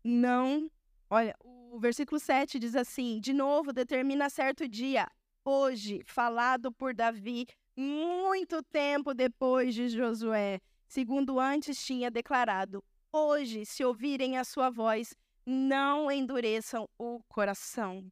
Não. 0.05 0.71
Olha, 1.11 1.37
o 1.71 1.79
versículo 1.79 2.19
7 2.19 2.59
diz 2.59 2.75
assim: 2.75 3.21
de 3.21 3.33
novo, 3.33 3.73
determina 3.73 4.31
certo 4.31 4.69
dia, 4.69 5.09
hoje, 5.45 6.03
falado 6.07 6.73
por 6.73 6.95
Davi, 6.95 7.47
muito 7.77 8.63
tempo 8.63 9.13
depois 9.13 9.75
de 9.75 9.89
Josué, 9.89 10.61
segundo 10.87 11.39
antes 11.39 11.85
tinha 11.85 12.11
declarado: 12.11 12.83
hoje, 13.13 13.65
se 13.65 13.85
ouvirem 13.85 14.39
a 14.39 14.45
sua 14.45 14.71
voz, 14.71 15.15
não 15.45 16.11
endureçam 16.11 16.89
o 16.99 17.21
coração. 17.29 18.11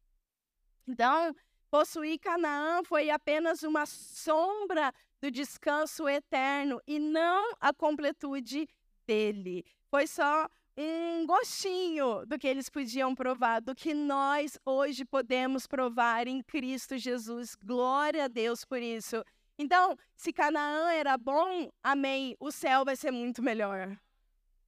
Então, 0.87 1.33
possuir 1.69 2.19
Canaã 2.19 2.83
foi 2.83 3.09
apenas 3.09 3.63
uma 3.63 3.85
sombra 3.85 4.93
do 5.19 5.31
descanso 5.31 6.07
eterno 6.07 6.79
e 6.85 6.99
não 6.99 7.53
a 7.59 7.73
completude 7.73 8.67
dele. 9.07 9.65
Foi 9.89 10.05
só 10.05 10.47
um 10.77 11.25
gostinho 11.25 12.25
do 12.25 12.37
que 12.37 12.47
eles 12.47 12.69
podiam 12.69 13.15
provar, 13.15 13.61
do 13.61 13.73
que 13.73 13.93
nós 13.93 14.59
hoje 14.65 15.05
podemos 15.05 15.65
provar 15.65 16.27
em 16.27 16.41
Cristo 16.41 16.97
Jesus. 16.97 17.55
Glória 17.55 18.25
a 18.25 18.27
Deus 18.27 18.65
por 18.65 18.81
isso. 18.81 19.23
Então, 19.57 19.97
se 20.15 20.33
Canaã 20.33 20.91
era 20.91 21.17
bom, 21.17 21.71
amém, 21.81 22.35
o 22.39 22.51
céu 22.51 22.83
vai 22.83 22.95
ser 22.95 23.11
muito 23.11 23.41
melhor. 23.41 23.97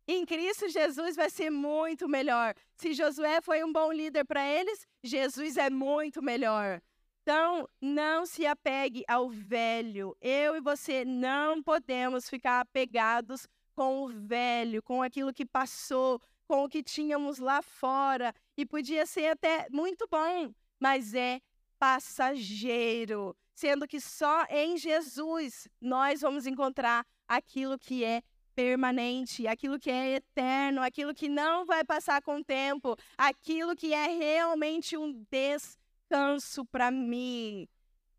Em 0.08 0.26
Cristo, 0.26 0.70
Jesus 0.70 1.18
vai 1.18 1.30
ser 1.30 1.50
muito 1.50 2.08
melhor. 2.08 2.56
Se 2.74 2.94
Josué 2.94 3.42
foi 3.42 3.62
um 3.62 3.74
bom 3.74 3.92
líder 3.92 4.24
para 4.24 4.48
eles, 4.48 4.88
Jesus 5.04 5.58
é 5.58 5.70
muito 5.70 6.22
melhor. 6.22 6.82
Então, 7.22 7.68
não 7.82 8.26
se 8.26 8.46
apegue 8.46 9.04
ao 9.06 9.30
velho. 9.30 10.16
Eu 10.22 10.56
e 10.56 10.62
você 10.62 11.04
não 11.04 11.62
podemos 11.62 12.30
ficar 12.30 12.62
apegados 12.62 13.46
com 13.78 14.06
o 14.06 14.08
velho, 14.08 14.82
com 14.82 15.04
aquilo 15.04 15.32
que 15.32 15.46
passou, 15.46 16.20
com 16.48 16.64
o 16.64 16.68
que 16.68 16.82
tínhamos 16.82 17.38
lá 17.38 17.62
fora. 17.62 18.34
E 18.58 18.66
podia 18.66 19.06
ser 19.06 19.28
até 19.28 19.68
muito 19.70 20.08
bom, 20.10 20.52
mas 20.80 21.14
é 21.14 21.40
passageiro. 21.78 23.38
Sendo 23.54 23.88
que 23.88 24.02
só 24.02 24.46
em 24.50 24.78
Jesus 24.78 25.68
nós 25.80 26.22
vamos 26.22 26.48
encontrar 26.48 27.06
aquilo 27.28 27.78
que 27.78 28.04
é 28.04 28.24
permanente, 28.56 29.46
aquilo 29.46 29.78
que 29.78 29.92
é 29.92 30.16
eterno, 30.16 30.82
aquilo 30.82 31.14
que 31.14 31.30
não 31.30 31.64
vai 31.64 31.84
passar 31.84 32.20
com 32.24 32.38
o 32.38 32.44
tempo, 32.44 32.96
aquilo 33.16 33.76
que 33.76 33.94
é 33.94 34.08
realmente 34.08 34.98
um 34.98 35.24
descanso 35.30 36.66
para 36.66 36.90
mim. 36.90 37.68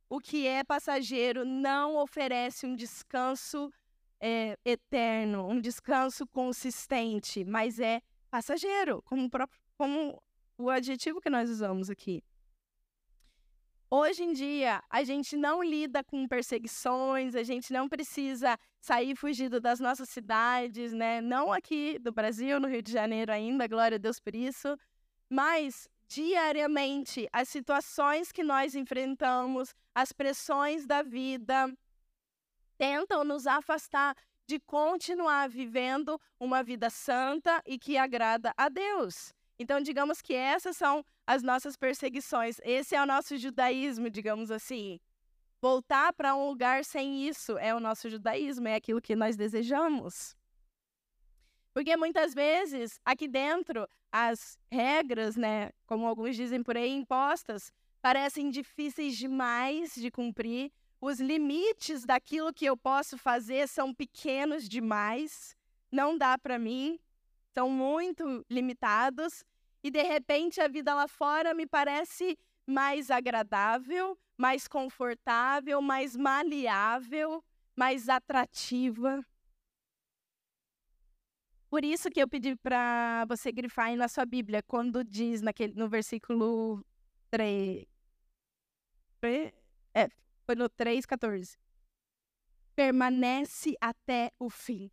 O 0.08 0.20
que 0.20 0.46
é 0.46 0.62
passageiro 0.62 1.44
não 1.44 1.96
oferece 1.96 2.64
um 2.64 2.76
descanso 2.76 3.72
é, 4.20 4.58
eterno, 4.64 5.46
um 5.48 5.60
descanso 5.60 6.26
consistente, 6.26 7.44
mas 7.44 7.78
é 7.78 8.00
passageiro, 8.30 9.02
como, 9.02 9.28
próprio, 9.30 9.60
como 9.76 10.22
o 10.56 10.68
adjetivo 10.68 11.20
que 11.20 11.30
nós 11.30 11.48
usamos 11.48 11.88
aqui. 11.88 12.22
Hoje 13.90 14.22
em 14.22 14.34
dia, 14.34 14.82
a 14.90 15.02
gente 15.02 15.34
não 15.34 15.62
lida 15.62 16.04
com 16.04 16.28
perseguições, 16.28 17.34
a 17.34 17.42
gente 17.42 17.72
não 17.72 17.88
precisa 17.88 18.58
sair 18.78 19.16
fugido 19.16 19.60
das 19.60 19.80
nossas 19.80 20.10
cidades, 20.10 20.92
né? 20.92 21.22
Não 21.22 21.50
aqui 21.50 21.98
do 21.98 22.12
Brasil, 22.12 22.60
no 22.60 22.68
Rio 22.68 22.82
de 22.82 22.92
Janeiro 22.92 23.32
ainda, 23.32 23.66
glória 23.66 23.96
a 23.96 23.98
Deus 23.98 24.20
por 24.20 24.34
isso, 24.34 24.76
mas 25.30 25.88
diariamente 26.06 27.26
as 27.32 27.48
situações 27.48 28.30
que 28.30 28.42
nós 28.42 28.74
enfrentamos, 28.74 29.74
as 29.94 30.12
pressões 30.12 30.86
da 30.86 31.02
vida, 31.02 31.72
tentam 32.78 33.24
nos 33.24 33.46
afastar 33.46 34.16
de 34.46 34.58
continuar 34.60 35.48
vivendo 35.48 36.18
uma 36.40 36.62
vida 36.62 36.88
santa 36.88 37.62
e 37.66 37.78
que 37.78 37.98
agrada 37.98 38.54
a 38.56 38.70
Deus. 38.70 39.34
Então, 39.58 39.80
digamos 39.80 40.22
que 40.22 40.32
essas 40.32 40.76
são 40.76 41.04
as 41.26 41.42
nossas 41.42 41.76
perseguições. 41.76 42.58
Esse 42.62 42.94
é 42.94 43.02
o 43.02 43.06
nosso 43.06 43.36
judaísmo, 43.36 44.08
digamos 44.08 44.50
assim. 44.50 44.98
Voltar 45.60 46.12
para 46.12 46.34
um 46.36 46.46
lugar 46.46 46.84
sem 46.84 47.28
isso 47.28 47.58
é 47.58 47.74
o 47.74 47.80
nosso 47.80 48.08
judaísmo, 48.08 48.68
é 48.68 48.76
aquilo 48.76 49.02
que 49.02 49.16
nós 49.16 49.36
desejamos. 49.36 50.36
Porque 51.74 51.96
muitas 51.96 52.32
vezes, 52.32 53.00
aqui 53.04 53.26
dentro, 53.28 53.88
as 54.10 54.56
regras, 54.70 55.36
né, 55.36 55.70
como 55.86 56.06
alguns 56.06 56.36
dizem 56.36 56.62
por 56.62 56.76
aí, 56.76 56.90
impostas, 56.90 57.72
parecem 58.00 58.50
difíceis 58.50 59.16
demais 59.16 59.94
de 59.94 60.10
cumprir. 60.10 60.72
Os 61.00 61.20
limites 61.20 62.04
daquilo 62.04 62.52
que 62.52 62.66
eu 62.66 62.76
posso 62.76 63.16
fazer 63.16 63.68
são 63.68 63.94
pequenos 63.94 64.68
demais. 64.68 65.56
Não 65.90 66.18
dá 66.18 66.36
para 66.36 66.58
mim 66.58 66.98
são 67.58 67.68
muito 67.68 68.46
limitados. 68.48 69.44
e 69.82 69.90
de 69.90 70.02
repente 70.02 70.60
a 70.60 70.68
vida 70.68 70.94
lá 70.94 71.08
fora 71.08 71.54
me 71.54 71.66
parece 71.66 72.36
mais 72.64 73.10
agradável, 73.10 74.16
mais 74.36 74.68
confortável, 74.68 75.82
mais 75.82 76.16
maleável, 76.16 77.42
mais 77.76 78.08
atrativa. 78.08 79.24
Por 81.68 81.84
isso 81.84 82.10
que 82.10 82.20
eu 82.22 82.28
pedi 82.28 82.54
para 82.56 83.24
você 83.26 83.50
grifar 83.50 83.86
aí 83.86 83.96
na 83.96 84.06
sua 84.08 84.24
Bíblia, 84.24 84.62
quando 84.62 85.02
diz 85.02 85.42
naquele, 85.42 85.74
no 85.74 85.88
versículo 85.88 86.84
3. 87.30 87.86
É, 89.94 90.08
foi 90.48 90.56
no 90.56 90.70
3,14. 90.70 91.58
Permanece 92.74 93.76
até 93.82 94.32
o 94.38 94.48
fim. 94.48 94.90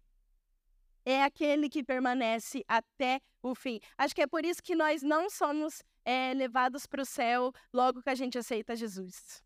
É 1.05 1.23
aquele 1.23 1.69
que 1.69 1.81
permanece 1.81 2.65
até 2.67 3.21
o 3.41 3.55
fim. 3.55 3.79
Acho 3.97 4.13
que 4.13 4.23
é 4.23 4.27
por 4.27 4.43
isso 4.43 4.61
que 4.61 4.75
nós 4.75 5.01
não 5.01 5.29
somos 5.29 5.81
é, 6.03 6.33
levados 6.33 6.85
para 6.85 7.01
o 7.01 7.05
céu 7.05 7.53
logo 7.71 8.01
que 8.01 8.09
a 8.09 8.15
gente 8.15 8.37
aceita 8.37 8.75
Jesus. 8.75 9.41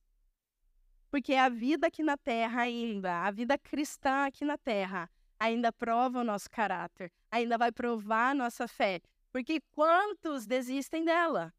Porque 1.11 1.35
a 1.35 1.47
vida 1.47 1.85
aqui 1.85 2.01
na 2.01 2.17
terra 2.17 2.61
ainda, 2.61 3.27
a 3.27 3.29
vida 3.29 3.55
cristã 3.55 4.25
aqui 4.25 4.43
na 4.43 4.57
terra, 4.57 5.07
ainda 5.39 5.71
prova 5.71 6.21
o 6.21 6.23
nosso 6.23 6.49
caráter, 6.49 7.11
ainda 7.29 7.55
vai 7.55 7.71
provar 7.71 8.31
a 8.31 8.33
nossa 8.33 8.67
fé. 8.67 8.99
Porque 9.31 9.61
quantos 9.75 10.47
desistem 10.47 11.05
dela? 11.05 11.53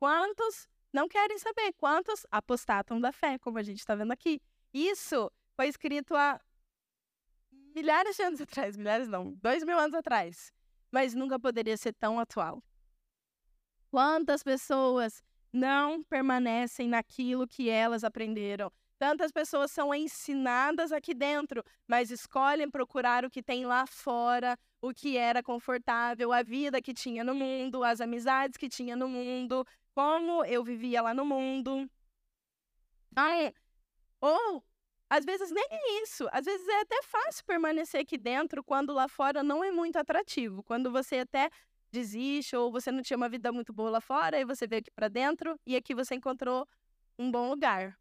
Quantos 0.00 0.66
não 0.92 1.08
querem 1.08 1.38
saber? 1.38 1.72
Quantos 1.74 2.26
apostatam 2.30 3.00
da 3.00 3.12
fé, 3.12 3.38
como 3.38 3.58
a 3.58 3.62
gente 3.62 3.78
está 3.78 3.94
vendo 3.94 4.12
aqui? 4.12 4.40
Isso 4.72 5.30
foi 5.54 5.68
escrito 5.68 6.14
há 6.14 6.40
milhares 7.74 8.16
de 8.16 8.22
anos 8.22 8.40
atrás, 8.42 8.76
milhares 8.76 9.08
não, 9.08 9.32
dois 9.34 9.64
mil 9.64 9.78
anos 9.78 9.94
atrás, 9.94 10.52
mas 10.90 11.14
nunca 11.14 11.38
poderia 11.38 11.76
ser 11.76 11.92
tão 11.94 12.18
atual. 12.18 12.62
Quantas 13.90 14.42
pessoas 14.42 15.22
não 15.52 16.02
permanecem 16.02 16.88
naquilo 16.88 17.46
que 17.46 17.68
elas 17.68 18.04
aprenderam? 18.04 18.70
Tantas 18.98 19.30
pessoas 19.30 19.70
são 19.70 19.94
ensinadas 19.94 20.90
aqui 20.90 21.12
dentro, 21.12 21.62
mas 21.86 22.10
escolhem 22.10 22.70
procurar 22.70 23.24
o 23.24 23.30
que 23.30 23.42
tem 23.42 23.66
lá 23.66 23.86
fora, 23.86 24.58
o 24.80 24.92
que 24.92 25.16
era 25.16 25.42
confortável, 25.42 26.32
a 26.32 26.42
vida 26.42 26.80
que 26.82 26.94
tinha 26.94 27.24
no 27.24 27.34
mundo, 27.34 27.82
as 27.82 28.00
amizades 28.00 28.56
que 28.56 28.68
tinha 28.68 28.94
no 28.96 29.08
mundo, 29.08 29.66
como 29.94 30.44
eu 30.44 30.62
vivia 30.62 31.02
lá 31.02 31.14
no 31.14 31.24
mundo. 31.24 31.88
Ai, 33.14 33.52
ou, 34.20 34.62
às 35.08 35.24
vezes, 35.24 35.50
nem 35.50 35.66
isso. 36.02 36.28
Às 36.32 36.44
vezes 36.44 36.66
é 36.68 36.80
até 36.80 37.02
fácil 37.02 37.44
permanecer 37.44 38.00
aqui 38.00 38.18
dentro 38.18 38.62
quando 38.62 38.92
lá 38.92 39.08
fora 39.08 39.42
não 39.42 39.64
é 39.64 39.70
muito 39.70 39.96
atrativo. 39.96 40.62
Quando 40.62 40.90
você 40.90 41.18
até 41.20 41.50
desiste 41.90 42.54
ou 42.56 42.70
você 42.70 42.90
não 42.92 43.02
tinha 43.02 43.16
uma 43.16 43.28
vida 43.28 43.52
muito 43.52 43.72
boa 43.72 43.90
lá 43.90 44.00
fora, 44.00 44.38
e 44.38 44.44
você 44.44 44.66
veio 44.66 44.80
aqui 44.80 44.90
para 44.90 45.08
dentro 45.08 45.58
e 45.64 45.76
aqui 45.76 45.94
você 45.94 46.14
encontrou 46.14 46.66
um 47.18 47.30
bom 47.30 47.48
lugar. 47.48 47.98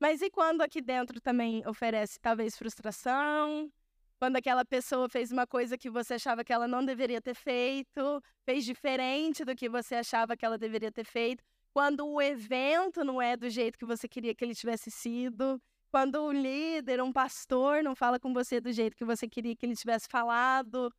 Mas 0.00 0.20
e 0.20 0.30
quando 0.30 0.62
aqui 0.62 0.82
dentro 0.82 1.20
também 1.20 1.66
oferece 1.66 2.18
talvez 2.20 2.56
frustração? 2.56 3.72
Quando 4.18 4.36
aquela 4.36 4.64
pessoa 4.64 5.08
fez 5.08 5.30
uma 5.30 5.46
coisa 5.46 5.76
que 5.76 5.90
você 5.90 6.14
achava 6.14 6.42
que 6.42 6.52
ela 6.52 6.66
não 6.66 6.84
deveria 6.84 7.20
ter 7.20 7.34
feito, 7.34 8.22
fez 8.44 8.64
diferente 8.64 9.44
do 9.44 9.54
que 9.54 9.68
você 9.68 9.96
achava 9.96 10.36
que 10.36 10.44
ela 10.44 10.56
deveria 10.56 10.90
ter 10.90 11.04
feito. 11.04 11.44
Quando 11.72 12.06
o 12.06 12.22
evento 12.22 13.04
não 13.04 13.20
é 13.20 13.36
do 13.36 13.50
jeito 13.50 13.78
que 13.78 13.84
você 13.84 14.08
queria 14.08 14.34
que 14.34 14.42
ele 14.42 14.54
tivesse 14.54 14.90
sido. 14.90 15.60
Quando 15.90 16.16
o 16.16 16.32
líder, 16.32 17.02
um 17.02 17.12
pastor, 17.12 17.82
não 17.82 17.94
fala 17.94 18.18
com 18.18 18.32
você 18.32 18.60
do 18.60 18.72
jeito 18.72 18.96
que 18.96 19.04
você 19.04 19.28
queria 19.28 19.54
que 19.54 19.66
ele 19.66 19.76
tivesse 19.76 20.08
falado. 20.08 20.90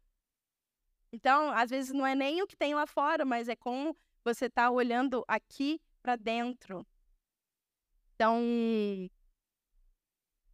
Então, 1.11 1.51
às 1.51 1.71
vezes 1.71 1.91
não 1.91 2.05
é 2.05 2.13
nem 2.13 2.43
o 2.43 2.47
que 2.47 2.55
tem 2.55 2.75
lá 2.75 2.85
fora, 2.85 3.25
mas 3.25 3.49
é 3.49 3.55
como 3.55 3.95
você 4.23 4.45
está 4.45 4.69
olhando 4.69 5.23
aqui 5.27 5.81
para 6.03 6.15
dentro. 6.15 6.85
Então, 8.13 8.39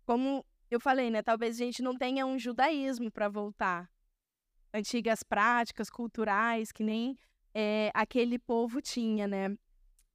como 0.06 0.46
eu 0.74 0.80
falei, 0.80 1.12
né? 1.12 1.22
Talvez 1.22 1.56
a 1.56 1.64
gente 1.64 1.82
não 1.82 1.96
tenha 1.96 2.26
um 2.26 2.38
judaísmo 2.38 3.12
para 3.12 3.30
voltar. 3.30 3.90
Antigas 4.74 5.22
práticas 5.22 5.90
culturais 5.90 6.72
que 6.72 6.84
nem 6.84 7.18
é, 7.54 7.92
aquele 7.94 8.40
povo 8.40 8.82
tinha, 8.82 9.28
né? 9.28 9.56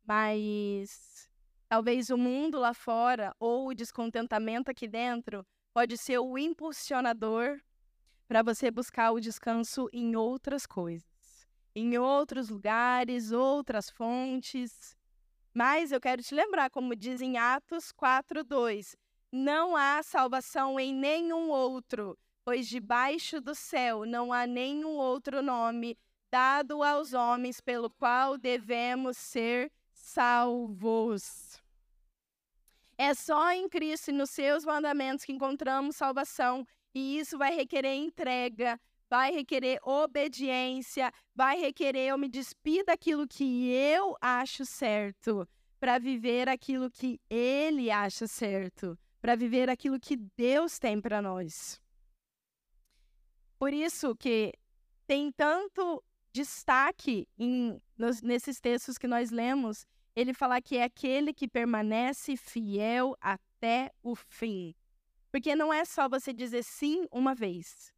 Mas 0.04 1.30
talvez 1.68 2.10
o 2.10 2.18
mundo 2.18 2.58
lá 2.58 2.74
fora 2.74 3.34
ou 3.38 3.68
o 3.68 3.74
descontentamento 3.74 4.70
aqui 4.70 4.88
dentro 4.88 5.46
pode 5.72 5.96
ser 5.96 6.18
o 6.18 6.36
impulsionador 6.36 7.60
para 8.26 8.42
você 8.42 8.70
buscar 8.70 9.12
o 9.12 9.20
descanso 9.20 9.88
em 9.92 10.16
outras 10.16 10.66
coisas, 10.66 11.46
em 11.74 11.96
outros 11.96 12.48
lugares, 12.48 13.30
outras 13.30 13.88
fontes. 13.88 14.96
Mas 15.54 15.92
eu 15.92 16.00
quero 16.00 16.22
te 16.22 16.34
lembrar, 16.34 16.68
como 16.68 16.96
diz 16.96 17.20
em 17.20 17.38
Atos 17.38 17.92
4:2, 17.92 18.96
não 19.30 19.76
há 19.76 20.02
salvação 20.02 20.78
em 20.80 20.94
nenhum 20.94 21.50
outro, 21.50 22.18
pois 22.44 22.66
debaixo 22.66 23.40
do 23.40 23.54
céu 23.54 24.06
não 24.06 24.32
há 24.32 24.46
nenhum 24.46 24.96
outro 24.96 25.42
nome 25.42 25.98
dado 26.30 26.82
aos 26.82 27.12
homens 27.12 27.60
pelo 27.60 27.90
qual 27.90 28.38
devemos 28.38 29.16
ser 29.16 29.70
salvos. 29.92 31.60
É 32.96 33.14
só 33.14 33.52
em 33.52 33.68
Cristo 33.68 34.10
e 34.10 34.12
nos 34.12 34.30
seus 34.30 34.64
mandamentos 34.64 35.24
que 35.24 35.32
encontramos 35.32 35.96
salvação, 35.96 36.66
e 36.94 37.18
isso 37.18 37.38
vai 37.38 37.54
requerer 37.54 37.94
entrega, 37.94 38.80
vai 39.08 39.30
requerer 39.30 39.78
obediência, 39.84 41.12
vai 41.34 41.58
requerer 41.60 42.08
eu 42.08 42.18
me 42.18 42.28
despir 42.28 42.84
daquilo 42.84 43.26
que 43.26 43.70
eu 43.70 44.16
acho 44.20 44.66
certo, 44.66 45.48
para 45.78 45.98
viver 45.98 46.48
aquilo 46.48 46.90
que 46.90 47.20
ele 47.30 47.90
acha 47.90 48.26
certo, 48.26 48.98
para 49.28 49.36
viver 49.36 49.68
aquilo 49.68 50.00
que 50.00 50.16
Deus 50.16 50.78
tem 50.78 50.98
para 50.98 51.20
nós. 51.20 51.78
Por 53.58 53.74
isso 53.74 54.16
que 54.16 54.54
tem 55.06 55.30
tanto 55.30 56.02
destaque 56.32 57.28
em, 57.38 57.78
nos, 57.98 58.22
nesses 58.22 58.58
textos 58.58 58.96
que 58.96 59.06
nós 59.06 59.30
lemos, 59.30 59.86
ele 60.16 60.32
fala 60.32 60.62
que 60.62 60.78
é 60.78 60.84
aquele 60.84 61.34
que 61.34 61.46
permanece 61.46 62.38
fiel 62.38 63.14
até 63.20 63.92
o 64.02 64.14
fim. 64.14 64.74
Porque 65.30 65.54
não 65.54 65.70
é 65.74 65.84
só 65.84 66.08
você 66.08 66.32
dizer 66.32 66.62
sim 66.62 67.06
uma 67.12 67.34
vez, 67.34 67.92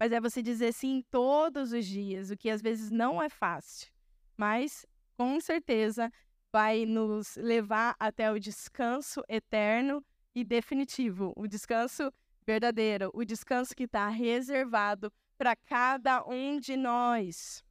mas 0.00 0.10
é 0.10 0.20
você 0.20 0.42
dizer 0.42 0.72
sim 0.72 1.04
todos 1.12 1.72
os 1.72 1.86
dias, 1.86 2.28
o 2.32 2.36
que 2.36 2.50
às 2.50 2.60
vezes 2.60 2.90
não 2.90 3.22
é 3.22 3.28
fácil, 3.28 3.88
mas 4.36 4.84
com 5.16 5.38
certeza 5.38 6.12
vai 6.50 6.84
nos 6.84 7.36
levar 7.36 7.94
até 8.00 8.32
o 8.32 8.40
descanso 8.40 9.22
eterno 9.28 10.04
e 10.34 10.44
definitivo, 10.44 11.32
o 11.36 11.46
descanso 11.46 12.12
verdadeiro, 12.44 13.10
o 13.14 13.24
descanso 13.24 13.74
que 13.74 13.84
está 13.84 14.08
reservado 14.08 15.12
para 15.36 15.56
cada 15.56 16.24
um 16.26 16.58
de 16.58 16.76
nós. 16.76 17.64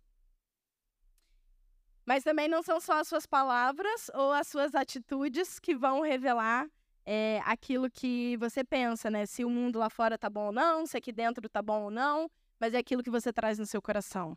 Mas 2.05 2.23
também 2.23 2.47
não 2.47 2.61
são 2.61 2.79
só 2.79 2.99
as 2.99 3.07
suas 3.07 3.25
palavras 3.25 4.09
ou 4.13 4.31
as 4.31 4.47
suas 4.47 4.75
atitudes 4.75 5.59
que 5.59 5.75
vão 5.75 6.01
revelar 6.01 6.67
é, 7.05 7.41
aquilo 7.45 7.89
que 7.89 8.37
você 8.37 8.63
pensa, 8.63 9.09
né? 9.09 9.25
Se 9.25 9.45
o 9.45 9.49
mundo 9.49 9.79
lá 9.79 9.89
fora 9.89 10.17
tá 10.17 10.29
bom 10.29 10.47
ou 10.47 10.51
não, 10.51 10.85
se 10.85 10.97
aqui 10.97 11.11
dentro 11.11 11.47
tá 11.49 11.61
bom 11.61 11.83
ou 11.83 11.91
não, 11.91 12.29
mas 12.59 12.73
é 12.73 12.77
aquilo 12.77 13.03
que 13.03 13.09
você 13.09 13.31
traz 13.31 13.57
no 13.57 13.65
seu 13.65 13.81
coração. 13.81 14.35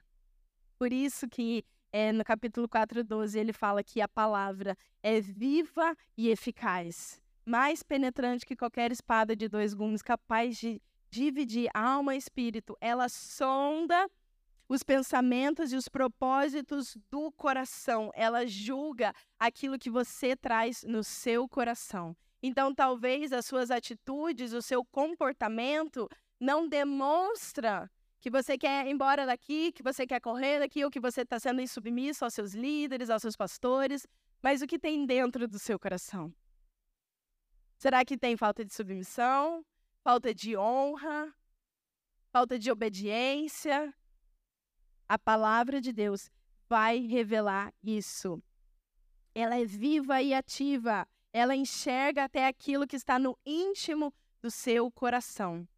Por 0.78 0.92
isso 0.92 1.28
que 1.28 1.64
é, 1.92 2.12
no 2.12 2.24
capítulo 2.24 2.68
4:12 2.68 3.38
ele 3.38 3.52
fala 3.52 3.82
que 3.82 4.00
a 4.00 4.08
palavra 4.08 4.76
é 5.02 5.20
viva 5.20 5.96
e 6.16 6.28
eficaz, 6.28 7.22
mais 7.44 7.82
penetrante 7.82 8.46
que 8.46 8.56
qualquer 8.56 8.90
espada 8.92 9.36
de 9.36 9.48
dois 9.48 9.74
gumes, 9.74 10.02
capaz 10.02 10.56
de 10.56 10.80
dividir 11.10 11.70
alma 11.72 12.14
e 12.14 12.18
espírito. 12.18 12.76
Ela 12.80 13.08
sonda 13.08 14.08
os 14.68 14.82
pensamentos 14.82 15.72
e 15.72 15.76
os 15.76 15.88
propósitos 15.88 16.96
do 17.10 17.30
coração. 17.32 18.10
Ela 18.14 18.46
julga 18.46 19.14
aquilo 19.38 19.78
que 19.78 19.90
você 19.90 20.34
traz 20.34 20.82
no 20.82 21.04
seu 21.04 21.48
coração. 21.48 22.16
Então, 22.42 22.74
talvez 22.74 23.32
as 23.32 23.46
suas 23.46 23.70
atitudes, 23.70 24.52
o 24.52 24.60
seu 24.60 24.84
comportamento 24.84 26.08
não 26.40 26.68
demonstra 26.68 27.90
que 28.20 28.30
você 28.30 28.56
quer 28.58 28.86
ir 28.86 28.90
embora 28.90 29.26
daqui, 29.26 29.70
que 29.72 29.82
você 29.82 30.06
quer 30.06 30.20
correr 30.20 30.58
daqui, 30.58 30.84
ou 30.84 30.90
que 30.90 31.00
você 31.00 31.22
está 31.22 31.38
sendo 31.38 31.60
insubmisso 31.60 32.24
aos 32.24 32.34
seus 32.34 32.54
líderes, 32.54 33.10
aos 33.10 33.22
seus 33.22 33.36
pastores, 33.36 34.06
mas 34.42 34.62
o 34.62 34.66
que 34.66 34.78
tem 34.78 35.06
dentro 35.06 35.46
do 35.46 35.58
seu 35.58 35.78
coração? 35.78 36.32
Será 37.78 38.04
que 38.04 38.16
tem 38.16 38.36
falta 38.36 38.64
de 38.64 38.72
submissão, 38.72 39.64
falta 40.02 40.34
de 40.34 40.56
honra, 40.56 41.34
falta 42.32 42.58
de 42.58 42.70
obediência? 42.70 43.94
A 45.08 45.18
palavra 45.18 45.80
de 45.80 45.92
Deus 45.92 46.30
vai 46.68 46.98
revelar 46.98 47.72
isso. 47.82 48.42
Ela 49.34 49.56
é 49.58 49.64
viva 49.64 50.22
e 50.22 50.32
ativa 50.32 51.06
ela 51.34 51.56
enxerga 51.56 52.22
até 52.22 52.46
aquilo 52.46 52.86
que 52.86 52.94
está 52.94 53.18
no 53.18 53.36
íntimo 53.44 54.14
do 54.40 54.52
seu 54.52 54.88
coração. 54.92 55.68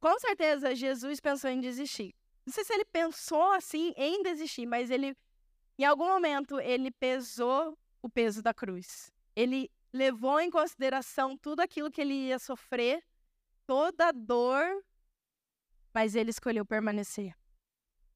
Com 0.00 0.18
certeza, 0.18 0.74
Jesus 0.74 1.20
pensou 1.20 1.48
em 1.48 1.60
desistir. 1.60 2.12
Não 2.44 2.52
sei 2.52 2.64
se 2.64 2.72
ele 2.72 2.84
pensou 2.84 3.52
assim 3.52 3.94
em 3.96 4.20
desistir, 4.20 4.66
mas 4.66 4.90
ele, 4.90 5.16
em 5.78 5.84
algum 5.84 6.06
momento, 6.06 6.58
ele 6.58 6.90
pesou 6.90 7.78
o 8.02 8.10
peso 8.10 8.42
da 8.42 8.52
cruz. 8.52 9.12
Ele 9.36 9.70
levou 9.92 10.40
em 10.40 10.50
consideração 10.50 11.36
tudo 11.36 11.60
aquilo 11.60 11.90
que 11.90 12.00
ele 12.00 12.14
ia 12.14 12.38
sofrer, 12.38 13.04
toda 13.66 14.08
a 14.08 14.12
dor, 14.12 14.64
mas 15.92 16.14
ele 16.14 16.30
escolheu 16.30 16.64
permanecer. 16.64 17.34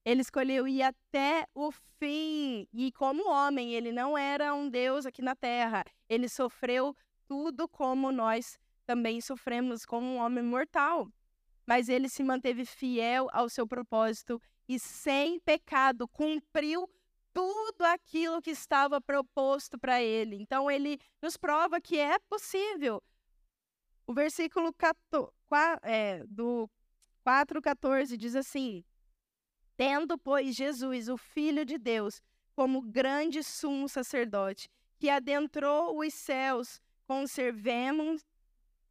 Ele 0.05 0.21
escolheu 0.21 0.69
ir 0.69 0.83
até 0.83 1.47
o 1.53 1.71
fim. 1.99 2.69
E 2.73 2.93
como 2.93 3.29
homem, 3.29 3.75
ele 3.75 3.91
não 3.91 4.17
era 4.17 4.55
um 4.55 4.69
Deus 4.69 5.05
aqui 5.05 5.21
na 5.21 5.35
terra. 5.35 5.85
Ele 6.09 6.29
sofreu 6.29 6.97
tudo 7.27 7.69
como 7.69 8.13
nós 8.13 8.57
também 8.87 9.21
sofremos 9.21 9.85
como 9.85 10.07
um 10.07 10.19
homem 10.19 10.45
mortal. 10.45 11.09
Mas 11.67 11.89
ele 11.89 12.09
se 12.09 12.23
manteve 12.23 12.65
fiel 12.65 13.29
ao 13.33 13.49
seu 13.49 13.67
propósito 13.67 14.41
e 14.69 14.79
sem 14.79 15.41
pecado 15.41 16.07
cumpriu 16.07 16.89
tudo 17.37 17.83
aquilo 17.83 18.41
que 18.41 18.53
estava 18.53 18.99
proposto 18.99 19.79
para 19.79 20.03
ele. 20.03 20.37
Então 20.37 20.71
ele 20.71 20.99
nos 21.21 21.37
prova 21.37 21.83
que 21.83 21.99
é 21.99 22.19
possível. 22.19 23.03
O 24.07 24.15
versículo 24.15 24.73
14, 24.73 25.31
é, 25.83 26.25
do 26.27 26.67
4,14 27.27 28.17
diz 28.17 28.35
assim: 28.35 28.83
Tendo, 29.77 30.17
pois, 30.17 30.57
Jesus, 30.57 31.11
o 31.11 31.19
Filho 31.19 31.67
de 31.67 31.77
Deus, 31.77 32.23
como 32.55 32.81
grande 32.81 33.43
sumo 33.43 33.87
sacerdote, 33.87 34.71
que 34.99 35.11
adentrou 35.11 35.99
os 35.99 36.15
céus, 36.15 36.81
conservemos, 37.07 38.25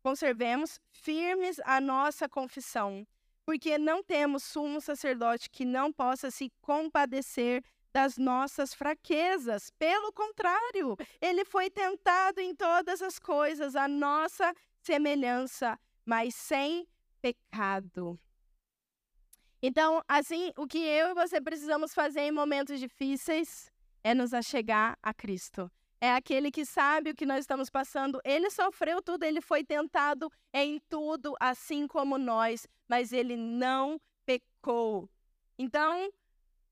conservemos 0.04 0.80
firmes 0.92 1.60
a 1.66 1.82
nossa 1.82 2.30
confissão, 2.30 3.08
porque 3.44 3.80
não 3.80 4.04
temos 4.04 4.44
sumo 4.44 4.80
sacerdote 4.80 5.50
que 5.50 5.66
não 5.66 5.92
possa 5.92 6.30
se 6.30 6.52
compadecer 6.62 7.64
das 7.96 8.18
nossas 8.18 8.74
fraquezas. 8.74 9.72
Pelo 9.80 10.12
contrário, 10.12 10.98
ele 11.22 11.46
foi 11.46 11.70
tentado 11.70 12.42
em 12.42 12.54
todas 12.54 13.02
as 13.02 13.18
coisas, 13.18 13.74
a 13.74 13.88
nossa 13.88 14.54
semelhança, 14.82 15.80
mas 16.06 16.36
sem 16.36 16.86
pecado. 17.22 18.20
Então, 19.62 20.04
assim, 20.10 20.52
o 20.58 20.68
que 20.68 20.80
eu 20.80 21.12
e 21.12 21.14
você 21.14 21.40
precisamos 21.40 21.94
fazer 21.94 22.20
em 22.20 22.34
momentos 22.34 22.82
difíceis 22.82 23.72
é 24.04 24.14
nos 24.14 24.34
achegar 24.34 25.00
a 25.02 25.14
Cristo. 25.14 25.72
É 26.02 26.12
aquele 26.12 26.52
que 26.52 26.66
sabe 26.66 27.12
o 27.12 27.16
que 27.16 27.26
nós 27.26 27.40
estamos 27.40 27.70
passando. 27.70 28.20
Ele 28.26 28.50
sofreu 28.50 29.02
tudo, 29.02 29.24
ele 29.24 29.40
foi 29.40 29.64
tentado 29.64 30.30
em 30.54 30.82
tudo, 30.90 31.34
assim 31.40 31.88
como 31.88 32.18
nós, 32.18 32.68
mas 32.90 33.14
ele 33.14 33.38
não 33.38 33.98
pecou. 34.26 35.10
Então, 35.58 36.12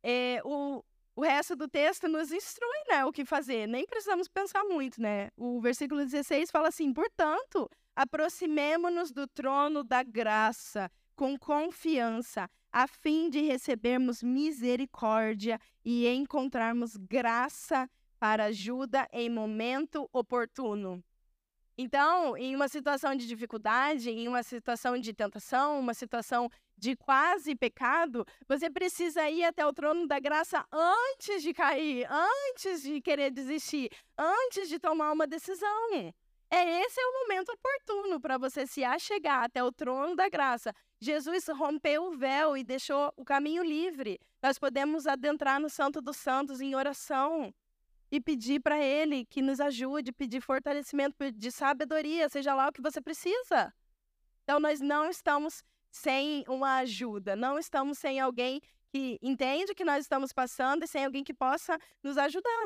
é, 0.03 0.41
o, 0.43 0.83
o 1.15 1.21
resto 1.21 1.55
do 1.55 1.67
texto 1.67 2.07
nos 2.07 2.31
instrui, 2.31 2.83
né, 2.89 3.05
o 3.05 3.11
que 3.11 3.25
fazer. 3.25 3.67
Nem 3.67 3.85
precisamos 3.85 4.27
pensar 4.27 4.63
muito, 4.63 5.01
né? 5.01 5.29
O 5.37 5.61
versículo 5.61 6.03
16 6.03 6.49
fala 6.49 6.69
assim: 6.69 6.91
portanto, 6.93 7.69
aproximemo-nos 7.95 9.11
do 9.11 9.27
trono 9.27 9.83
da 9.83 10.01
graça 10.03 10.91
com 11.15 11.37
confiança, 11.37 12.49
a 12.71 12.87
fim 12.87 13.29
de 13.29 13.41
recebermos 13.41 14.23
misericórdia 14.23 15.59
e 15.85 16.07
encontrarmos 16.07 16.97
graça 16.97 17.87
para 18.19 18.45
ajuda 18.45 19.07
em 19.11 19.29
momento 19.29 20.09
oportuno. 20.11 21.03
Então, 21.77 22.37
em 22.37 22.55
uma 22.55 22.67
situação 22.67 23.15
de 23.15 23.27
dificuldade, 23.27 24.09
em 24.09 24.27
uma 24.27 24.43
situação 24.43 24.97
de 24.97 25.11
tentação, 25.11 25.79
uma 25.79 25.93
situação 25.93 26.49
de 26.83 26.97
quase 26.97 27.55
pecado, 27.55 28.27
você 28.45 28.69
precisa 28.69 29.29
ir 29.29 29.45
até 29.45 29.65
o 29.65 29.71
trono 29.71 30.05
da 30.05 30.19
graça 30.19 30.65
antes 30.69 31.41
de 31.41 31.53
cair, 31.53 32.05
antes 32.11 32.81
de 32.81 32.99
querer 32.99 33.31
desistir, 33.31 33.89
antes 34.17 34.67
de 34.67 34.77
tomar 34.77 35.13
uma 35.13 35.25
decisão. 35.25 36.13
É 36.51 36.81
esse 36.81 36.99
é 36.99 37.05
o 37.05 37.21
momento 37.21 37.53
oportuno 37.53 38.19
para 38.19 38.37
você 38.37 38.67
se 38.67 38.83
achegar 38.83 39.45
até 39.45 39.63
o 39.63 39.71
trono 39.71 40.13
da 40.13 40.27
graça. 40.27 40.75
Jesus 40.99 41.47
rompeu 41.47 42.03
o 42.03 42.17
véu 42.17 42.57
e 42.57 42.65
deixou 42.65 43.13
o 43.15 43.23
caminho 43.23 43.63
livre. 43.63 44.19
Nós 44.41 44.59
podemos 44.59 45.07
adentrar 45.07 45.61
no 45.61 45.69
Santo 45.69 46.01
dos 46.01 46.17
Santos 46.17 46.59
em 46.59 46.75
oração 46.75 47.53
e 48.11 48.19
pedir 48.19 48.59
para 48.59 48.77
Ele 48.77 49.25
que 49.25 49.41
nos 49.41 49.61
ajude, 49.61 50.11
pedir 50.11 50.41
fortalecimento, 50.41 51.15
pedir 51.15 51.51
sabedoria, 51.51 52.27
seja 52.27 52.53
lá 52.53 52.67
o 52.67 52.73
que 52.73 52.81
você 52.81 52.99
precisa. 52.99 53.73
Então, 54.43 54.59
nós 54.59 54.81
não 54.81 55.09
estamos 55.09 55.63
sem 55.93 56.43
uma 56.47 56.77
ajuda, 56.77 57.35
não 57.35 57.59
estamos 57.59 57.99
sem 57.99 58.19
alguém 58.19 58.59
que 58.89 59.19
entende 59.21 59.71
o 59.71 59.75
que 59.75 59.85
nós 59.85 60.03
estamos 60.03 60.33
passando 60.33 60.83
e 60.83 60.87
sem 60.87 61.05
alguém 61.05 61.23
que 61.23 61.35
possa 61.35 61.77
nos 62.01 62.17
ajudar. 62.17 62.65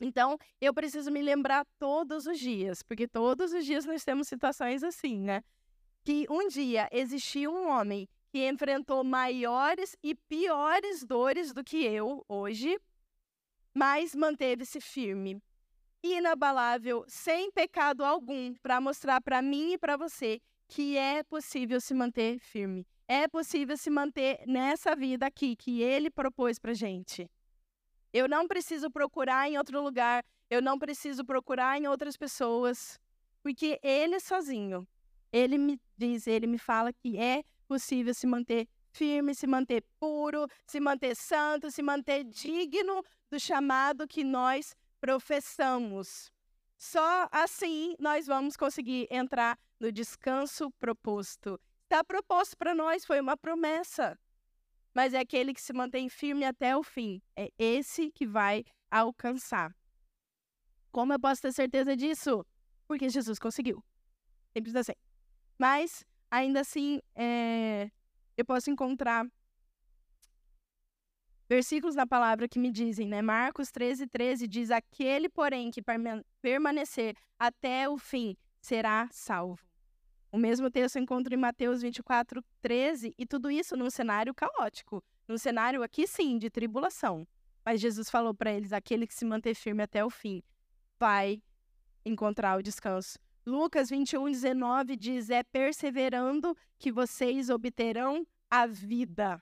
Então, 0.00 0.38
eu 0.58 0.72
preciso 0.72 1.10
me 1.10 1.20
lembrar 1.20 1.66
todos 1.78 2.26
os 2.26 2.38
dias, 2.38 2.82
porque 2.82 3.06
todos 3.06 3.52
os 3.52 3.66
dias 3.66 3.84
nós 3.84 4.02
temos 4.02 4.28
situações 4.28 4.82
assim, 4.82 5.20
né? 5.20 5.44
Que 6.02 6.26
um 6.30 6.48
dia 6.48 6.88
existiu 6.90 7.54
um 7.54 7.68
homem 7.68 8.08
que 8.30 8.48
enfrentou 8.48 9.04
maiores 9.04 9.94
e 10.02 10.14
piores 10.14 11.04
dores 11.04 11.52
do 11.52 11.62
que 11.62 11.84
eu 11.84 12.24
hoje, 12.26 12.78
mas 13.74 14.14
manteve-se 14.14 14.80
firme, 14.80 15.42
inabalável, 16.02 17.04
sem 17.08 17.50
pecado 17.50 18.02
algum, 18.02 18.54
para 18.54 18.80
mostrar 18.80 19.20
para 19.20 19.42
mim 19.42 19.72
e 19.72 19.78
para 19.78 19.98
você 19.98 20.40
que 20.68 20.96
é 20.96 21.22
possível 21.22 21.80
se 21.80 21.94
manter 21.94 22.38
firme. 22.38 22.86
É 23.08 23.28
possível 23.28 23.76
se 23.76 23.88
manter 23.88 24.40
nessa 24.46 24.96
vida 24.96 25.26
aqui 25.26 25.54
que 25.54 25.80
ele 25.80 26.10
propôs 26.10 26.58
para 26.58 26.74
gente. 26.74 27.30
Eu 28.12 28.28
não 28.28 28.48
preciso 28.48 28.90
procurar 28.90 29.48
em 29.48 29.58
outro 29.58 29.80
lugar, 29.80 30.24
eu 30.50 30.60
não 30.60 30.78
preciso 30.78 31.24
procurar 31.24 31.78
em 31.78 31.86
outras 31.86 32.16
pessoas, 32.16 32.98
porque 33.42 33.78
ele 33.82 34.18
sozinho, 34.18 34.86
ele 35.32 35.58
me 35.58 35.80
diz, 35.96 36.26
ele 36.26 36.46
me 36.46 36.58
fala 36.58 36.92
que 36.92 37.18
é 37.18 37.44
possível 37.68 38.14
se 38.14 38.26
manter 38.26 38.68
firme, 38.90 39.34
se 39.34 39.46
manter 39.46 39.84
puro, 40.00 40.48
se 40.66 40.80
manter 40.80 41.14
santo, 41.14 41.70
se 41.70 41.82
manter 41.82 42.24
digno 42.24 43.04
do 43.30 43.38
chamado 43.38 44.08
que 44.08 44.24
nós 44.24 44.74
professamos. 45.00 46.32
Só 46.76 47.28
assim 47.30 47.94
nós 47.98 48.26
vamos 48.26 48.56
conseguir 48.56 49.06
entrar 49.10 49.58
no 49.78 49.92
descanso 49.92 50.70
proposto. 50.72 51.60
Está 51.84 52.02
proposto 52.02 52.56
para 52.56 52.74
nós, 52.74 53.04
foi 53.04 53.20
uma 53.20 53.36
promessa 53.36 54.18
mas 54.96 55.12
é 55.12 55.18
aquele 55.18 55.52
que 55.52 55.60
se 55.60 55.74
mantém 55.74 56.08
firme 56.08 56.46
até 56.46 56.74
o 56.74 56.82
fim. 56.82 57.20
É 57.36 57.50
esse 57.58 58.10
que 58.12 58.26
vai 58.26 58.64
alcançar. 58.90 59.76
Como 60.90 61.12
eu 61.12 61.20
posso 61.20 61.42
ter 61.42 61.52
certeza 61.52 61.94
disso? 61.94 62.46
Porque 62.88 63.10
Jesus 63.10 63.38
conseguiu. 63.38 63.84
Simples 64.56 64.74
assim. 64.74 64.94
Mas, 65.58 66.02
ainda 66.30 66.60
assim, 66.60 67.02
é... 67.14 67.90
eu 68.38 68.44
posso 68.46 68.70
encontrar 68.70 69.26
versículos 71.46 71.94
na 71.94 72.06
palavra 72.06 72.48
que 72.48 72.58
me 72.58 72.72
dizem, 72.72 73.06
né? 73.06 73.20
Marcos 73.20 73.70
13, 73.70 74.06
13 74.06 74.48
diz: 74.48 74.70
Aquele, 74.70 75.28
porém, 75.28 75.70
que 75.70 75.82
permanecer 76.40 77.14
até 77.38 77.86
o 77.86 77.98
fim 77.98 78.34
será 78.66 79.08
salvo. 79.12 79.64
O 80.32 80.36
mesmo 80.36 80.68
texto 80.70 80.98
encontra 80.98 81.32
em 81.32 81.38
Mateus 81.38 81.82
24, 81.82 82.44
13, 82.60 83.14
e 83.16 83.24
tudo 83.24 83.48
isso 83.48 83.76
num 83.76 83.88
cenário 83.88 84.34
caótico, 84.34 85.02
num 85.28 85.38
cenário 85.38 85.82
aqui 85.84 86.06
sim 86.06 86.36
de 86.36 86.50
tribulação. 86.50 87.26
Mas 87.64 87.80
Jesus 87.80 88.10
falou 88.10 88.34
para 88.34 88.52
eles: 88.52 88.72
aquele 88.72 89.06
que 89.06 89.14
se 89.14 89.24
manter 89.24 89.54
firme 89.54 89.82
até 89.84 90.04
o 90.04 90.10
fim 90.10 90.42
vai 90.98 91.40
encontrar 92.04 92.58
o 92.58 92.62
descanso. 92.62 93.18
Lucas 93.46 93.88
21, 93.88 94.30
19 94.32 94.96
diz: 94.96 95.30
é 95.30 95.44
perseverando 95.44 96.56
que 96.76 96.90
vocês 96.90 97.48
obterão 97.48 98.26
a 98.50 98.66
vida. 98.66 99.40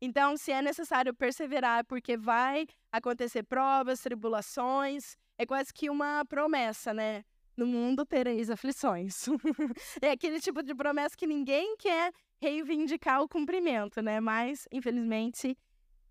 Então, 0.00 0.36
se 0.36 0.52
é 0.52 0.62
necessário 0.62 1.12
perseverar, 1.12 1.84
porque 1.84 2.16
vai 2.16 2.66
acontecer 2.92 3.42
provas, 3.42 4.00
tribulações, 4.00 5.16
é 5.36 5.44
quase 5.44 5.72
que 5.74 5.90
uma 5.90 6.24
promessa, 6.24 6.94
né? 6.94 7.24
No 7.56 7.66
mundo 7.66 8.04
tereis 8.04 8.50
aflições. 8.50 9.26
é 10.00 10.10
aquele 10.10 10.40
tipo 10.40 10.62
de 10.62 10.74
promessa 10.74 11.16
que 11.16 11.26
ninguém 11.26 11.76
quer 11.76 12.12
reivindicar 12.40 13.22
o 13.22 13.28
cumprimento, 13.28 14.00
né? 14.02 14.20
Mas, 14.20 14.66
infelizmente, 14.72 15.56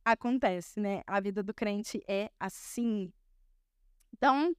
acontece, 0.04 0.80
né? 0.80 1.02
A 1.06 1.20
vida 1.20 1.44
do 1.44 1.54
crente 1.54 2.02
é 2.08 2.30
assim. 2.40 3.12
Então, 4.14 4.56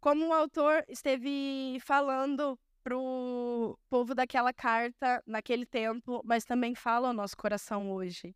como 0.00 0.28
o 0.28 0.32
autor 0.32 0.84
esteve 0.88 1.78
falando 1.80 2.58
pro 2.82 3.78
povo 3.90 4.14
daquela 4.14 4.52
carta 4.52 5.22
naquele 5.26 5.66
tempo, 5.66 6.22
mas 6.24 6.44
também 6.44 6.74
fala 6.74 7.08
ao 7.08 7.14
nosso 7.14 7.36
coração 7.36 7.92
hoje. 7.92 8.34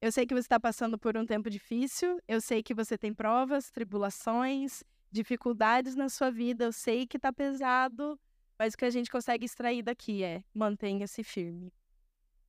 Eu 0.00 0.12
sei 0.12 0.26
que 0.26 0.34
você 0.34 0.40
está 0.40 0.60
passando 0.60 0.96
por 0.96 1.16
um 1.16 1.26
tempo 1.26 1.50
difícil, 1.50 2.20
eu 2.28 2.40
sei 2.40 2.62
que 2.62 2.72
você 2.72 2.96
tem 2.96 3.12
provas, 3.12 3.70
tribulações, 3.70 4.84
dificuldades 5.10 5.94
na 5.94 6.08
sua 6.08 6.30
vida, 6.30 6.64
eu 6.64 6.72
sei 6.72 7.06
que 7.06 7.18
tá 7.18 7.32
pesado, 7.32 8.18
mas 8.58 8.74
o 8.74 8.76
que 8.76 8.84
a 8.84 8.90
gente 8.90 9.10
consegue 9.10 9.44
extrair 9.44 9.82
daqui 9.82 10.22
é 10.22 10.42
mantenha-se 10.54 11.22
firme. 11.22 11.72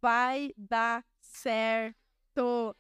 vai 0.02 0.54
dar 0.58 1.06
certo. 1.20 2.76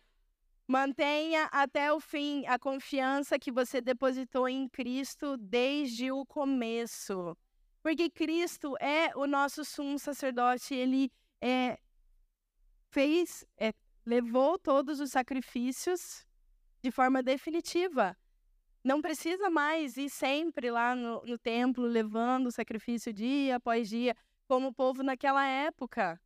Mantenha 0.67 1.45
até 1.51 1.91
o 1.91 1.99
fim 1.99 2.45
a 2.45 2.59
confiança 2.59 3.39
que 3.39 3.51
você 3.51 3.81
depositou 3.81 4.47
em 4.47 4.69
Cristo 4.69 5.35
desde 5.37 6.11
o 6.11 6.25
começo. 6.25 7.35
Porque 7.81 8.09
Cristo 8.09 8.75
é 8.79 9.11
o 9.15 9.25
nosso 9.25 9.65
sumo 9.65 9.97
sacerdote, 9.97 10.75
ele 10.75 11.11
é, 11.41 11.79
fez, 12.91 13.45
é, 13.57 13.73
levou 14.05 14.59
todos 14.59 14.99
os 14.99 15.11
sacrifícios 15.11 16.25
de 16.81 16.91
forma 16.91 17.23
definitiva. 17.23 18.15
Não 18.89 19.03
precisa 19.03 19.51
mais 19.51 19.97
ir 19.97 20.09
sempre 20.09 20.71
lá 20.71 20.95
no, 20.95 21.23
no 21.23 21.37
templo 21.37 21.85
levando 21.85 22.47
o 22.47 22.51
sacrifício 22.51 23.13
dia 23.13 23.57
após 23.57 23.87
dia, 23.87 24.17
como 24.47 24.69
o 24.69 24.73
povo 24.73 25.03
naquela 25.03 25.45
época. 25.45 26.19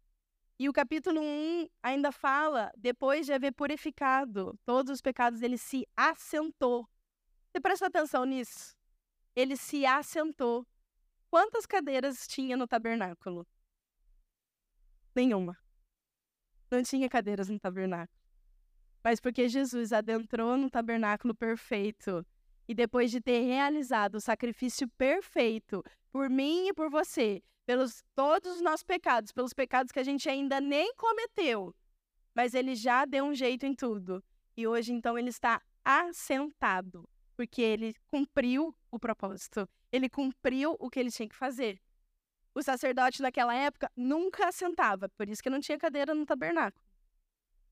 E 0.57 0.69
o 0.69 0.71
capítulo 0.71 1.19
1 1.19 1.67
ainda 1.83 2.09
fala, 2.09 2.71
depois 2.77 3.25
de 3.25 3.33
haver 3.33 3.51
purificado 3.51 4.57
todos 4.63 4.93
os 4.93 5.01
pecados, 5.01 5.41
ele 5.41 5.57
se 5.57 5.85
assentou. 5.93 6.87
Você 7.51 7.59
presta 7.59 7.87
atenção 7.87 8.23
nisso? 8.23 8.73
Ele 9.35 9.57
se 9.57 9.85
assentou. 9.85 10.65
Quantas 11.29 11.65
cadeiras 11.65 12.25
tinha 12.25 12.55
no 12.55 12.65
tabernáculo? 12.65 13.45
Nenhuma. 15.13 15.59
Não 16.71 16.81
tinha 16.81 17.09
cadeiras 17.09 17.49
no 17.49 17.59
tabernáculo. 17.59 18.17
Mas 19.03 19.19
porque 19.19 19.49
Jesus 19.49 19.91
adentrou 19.91 20.55
no 20.55 20.69
tabernáculo 20.69 21.35
perfeito 21.35 22.25
e 22.67 22.73
depois 22.73 23.11
de 23.11 23.19
ter 23.19 23.41
realizado 23.41 24.15
o 24.15 24.21
sacrifício 24.21 24.87
perfeito 24.97 25.83
por 26.11 26.29
mim 26.29 26.67
e 26.67 26.73
por 26.73 26.89
você, 26.89 27.41
pelos 27.65 28.03
todos 28.15 28.55
os 28.55 28.61
nossos 28.61 28.83
pecados, 28.83 29.31
pelos 29.31 29.53
pecados 29.53 29.91
que 29.91 29.99
a 29.99 30.03
gente 30.03 30.29
ainda 30.29 30.59
nem 30.61 30.93
cometeu, 30.95 31.75
mas 32.35 32.53
ele 32.53 32.75
já 32.75 33.05
deu 33.05 33.25
um 33.25 33.33
jeito 33.33 33.65
em 33.65 33.73
tudo. 33.73 34.23
E 34.55 34.67
hoje 34.67 34.93
então 34.93 35.17
ele 35.17 35.29
está 35.29 35.61
assentado, 35.83 37.07
porque 37.35 37.61
ele 37.61 37.95
cumpriu 38.07 38.75
o 38.91 38.99
propósito. 38.99 39.67
Ele 39.91 40.09
cumpriu 40.09 40.75
o 40.79 40.89
que 40.89 40.99
ele 40.99 41.11
tinha 41.11 41.27
que 41.27 41.35
fazer. 41.35 41.79
O 42.55 42.61
sacerdote 42.61 43.21
naquela 43.21 43.55
época 43.55 43.91
nunca 43.95 44.47
assentava, 44.47 45.09
por 45.09 45.27
isso 45.27 45.41
que 45.41 45.49
não 45.49 45.59
tinha 45.59 45.77
cadeira 45.77 46.13
no 46.13 46.25
tabernáculo. 46.25 46.83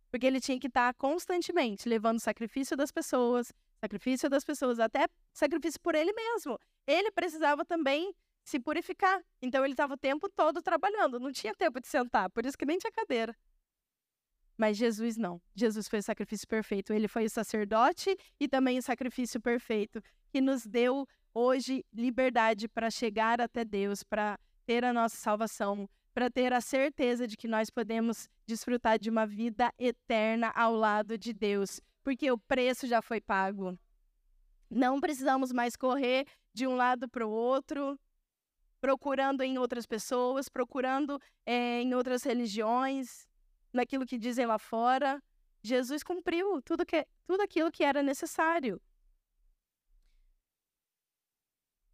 Porque 0.09 0.25
ele 0.25 0.41
tinha 0.41 0.59
que 0.59 0.67
estar 0.67 0.93
constantemente 0.95 1.87
levando 1.87 2.17
o 2.17 2.21
sacrifício 2.21 2.75
das 2.75 2.91
pessoas, 2.91 3.53
sacrifício 3.81 4.29
das 4.29 4.43
pessoas, 4.43 4.79
até 4.79 5.07
sacrifício 5.33 5.79
por 5.81 5.95
ele 5.95 6.13
mesmo. 6.13 6.57
Ele 6.85 7.11
precisava 7.11 7.65
também 7.65 8.13
se 8.43 8.59
purificar. 8.59 9.21
Então 9.41 9.63
ele 9.63 9.73
estava 9.73 9.95
o 9.95 9.97
tempo 9.97 10.29
todo 10.29 10.61
trabalhando, 10.61 11.19
não 11.19 11.31
tinha 11.31 11.53
tempo 11.55 11.79
de 11.79 11.87
sentar, 11.87 12.29
por 12.29 12.45
isso 12.45 12.57
que 12.57 12.65
nem 12.65 12.77
tinha 12.77 12.91
cadeira. 12.91 13.35
Mas 14.57 14.77
Jesus 14.77 15.17
não. 15.17 15.41
Jesus 15.55 15.87
foi 15.87 15.99
o 15.99 16.03
sacrifício 16.03 16.47
perfeito. 16.47 16.93
Ele 16.93 17.07
foi 17.07 17.25
o 17.25 17.29
sacerdote 17.29 18.15
e 18.39 18.47
também 18.47 18.77
o 18.77 18.81
sacrifício 18.83 19.41
perfeito 19.41 20.03
que 20.29 20.39
nos 20.39 20.67
deu 20.67 21.07
hoje 21.33 21.83
liberdade 21.91 22.67
para 22.67 22.91
chegar 22.91 23.41
até 23.41 23.65
Deus, 23.65 24.03
para 24.03 24.37
ter 24.65 24.85
a 24.85 24.93
nossa 24.93 25.15
salvação, 25.15 25.89
para 26.13 26.29
ter 26.29 26.53
a 26.53 26.61
certeza 26.61 27.25
de 27.25 27.35
que 27.35 27.47
nós 27.47 27.71
podemos 27.71 28.29
desfrutar 28.45 28.99
de 28.99 29.09
uma 29.09 29.25
vida 29.25 29.73
eterna 29.79 30.51
ao 30.53 30.75
lado 30.75 31.17
de 31.17 31.33
Deus, 31.33 31.81
porque 32.03 32.31
o 32.31 32.37
preço 32.37 32.87
já 32.87 33.01
foi 33.01 33.21
pago. 33.21 33.77
Não 34.69 34.99
precisamos 34.99 35.51
mais 35.51 35.75
correr 35.75 36.25
de 36.53 36.65
um 36.65 36.75
lado 36.75 37.09
para 37.09 37.25
o 37.25 37.29
outro, 37.29 37.99
procurando 38.79 39.41
em 39.41 39.57
outras 39.57 39.85
pessoas, 39.85 40.49
procurando 40.49 41.19
é, 41.45 41.81
em 41.81 41.93
outras 41.93 42.23
religiões, 42.23 43.27
naquilo 43.71 44.05
que 44.05 44.17
dizem 44.17 44.45
lá 44.45 44.57
fora. 44.57 45.21
Jesus 45.63 46.03
cumpriu 46.03 46.61
tudo, 46.61 46.85
que, 46.85 47.05
tudo 47.25 47.41
aquilo 47.41 47.71
que 47.71 47.83
era 47.83 48.01
necessário. 48.01 48.81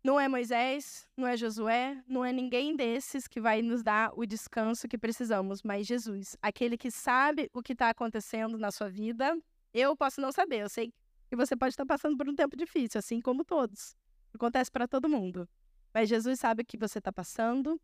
Não 0.03 0.17
é 0.17 0.29
Moisés, 0.29 1.05
não 1.17 1.27
é 1.27 1.35
Josué, 1.35 2.01
não 2.07 2.23
é 2.23 2.31
ninguém 2.31 2.77
desses 2.77 3.27
que 3.27 3.41
vai 3.41 3.61
nos 3.61 3.83
dar 3.83 4.17
o 4.17 4.25
descanso 4.25 4.87
que 4.87 4.97
precisamos, 4.97 5.61
mas 5.63 5.85
Jesus, 5.85 6.37
aquele 6.41 6.77
que 6.77 6.89
sabe 6.89 7.49
o 7.53 7.61
que 7.61 7.73
está 7.73 7.89
acontecendo 7.89 8.57
na 8.57 8.71
sua 8.71 8.89
vida. 8.89 9.37
Eu 9.73 9.95
posso 9.95 10.21
não 10.21 10.31
saber, 10.31 10.61
eu 10.61 10.69
sei 10.69 10.93
que 11.29 11.35
você 11.35 11.55
pode 11.55 11.73
estar 11.73 11.85
passando 11.85 12.17
por 12.17 12.27
um 12.27 12.35
tempo 12.35 12.55
difícil, 12.55 12.99
assim 12.99 13.19
como 13.19 13.43
todos. 13.43 13.95
Acontece 14.33 14.71
para 14.71 14.87
todo 14.87 15.09
mundo. 15.09 15.47
Mas 15.93 16.09
Jesus 16.09 16.39
sabe 16.39 16.63
o 16.63 16.65
que 16.65 16.77
você 16.77 16.99
está 16.99 17.11
passando, 17.11 17.79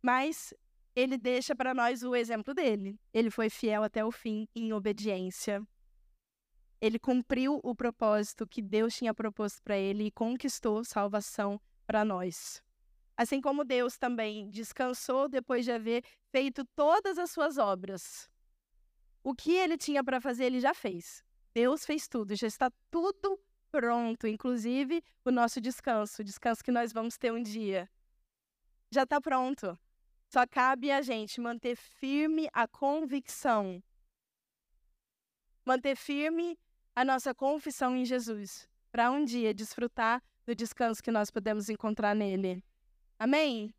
mas 0.00 0.54
ele 0.94 1.18
deixa 1.18 1.54
para 1.54 1.74
nós 1.74 2.02
o 2.02 2.14
exemplo 2.14 2.54
dele. 2.54 2.98
Ele 3.12 3.30
foi 3.30 3.50
fiel 3.50 3.82
até 3.82 4.04
o 4.04 4.10
fim 4.10 4.48
em 4.54 4.72
obediência 4.72 5.66
ele 6.82 6.98
cumpriu 6.98 7.60
o 7.62 7.76
propósito 7.76 8.44
que 8.44 8.60
Deus 8.60 8.96
tinha 8.96 9.14
proposto 9.14 9.62
para 9.62 9.78
ele 9.78 10.06
e 10.06 10.10
conquistou 10.10 10.82
salvação 10.82 11.60
para 11.86 12.04
nós. 12.04 12.60
Assim 13.16 13.40
como 13.40 13.64
Deus 13.64 13.96
também 13.96 14.50
descansou 14.50 15.28
depois 15.28 15.64
de 15.64 15.70
haver 15.70 16.02
feito 16.32 16.64
todas 16.74 17.18
as 17.18 17.30
suas 17.30 17.56
obras. 17.56 18.28
O 19.22 19.34
que 19.34 19.52
ele 19.52 19.78
tinha 19.78 20.02
para 20.02 20.20
fazer, 20.20 20.46
ele 20.46 20.60
já 20.60 20.74
fez. 20.74 21.24
Deus 21.54 21.84
fez 21.84 22.08
tudo, 22.08 22.34
já 22.34 22.46
está 22.46 22.70
tudo 22.90 23.38
pronto, 23.70 24.26
inclusive 24.26 25.02
o 25.24 25.30
nosso 25.30 25.60
descanso, 25.60 26.20
o 26.20 26.24
descanso 26.24 26.62
que 26.62 26.70
nós 26.70 26.92
vamos 26.92 27.16
ter 27.16 27.32
um 27.32 27.42
dia. 27.42 27.88
Já 28.90 29.04
está 29.04 29.20
pronto. 29.20 29.78
Só 30.28 30.46
cabe 30.46 30.90
a 30.90 31.02
gente 31.02 31.40
manter 31.40 31.76
firme 31.76 32.48
a 32.52 32.66
convicção. 32.66 33.82
Manter 35.64 35.96
firme 35.96 36.58
a 36.94 37.04
nossa 37.04 37.34
confissão 37.34 37.96
em 37.96 38.04
Jesus, 38.04 38.68
para 38.90 39.10
um 39.10 39.24
dia 39.24 39.54
desfrutar 39.54 40.22
do 40.44 40.54
descanso 40.54 41.02
que 41.02 41.10
nós 41.10 41.30
podemos 41.30 41.68
encontrar 41.68 42.14
nele. 42.14 42.62
Amém? 43.18 43.72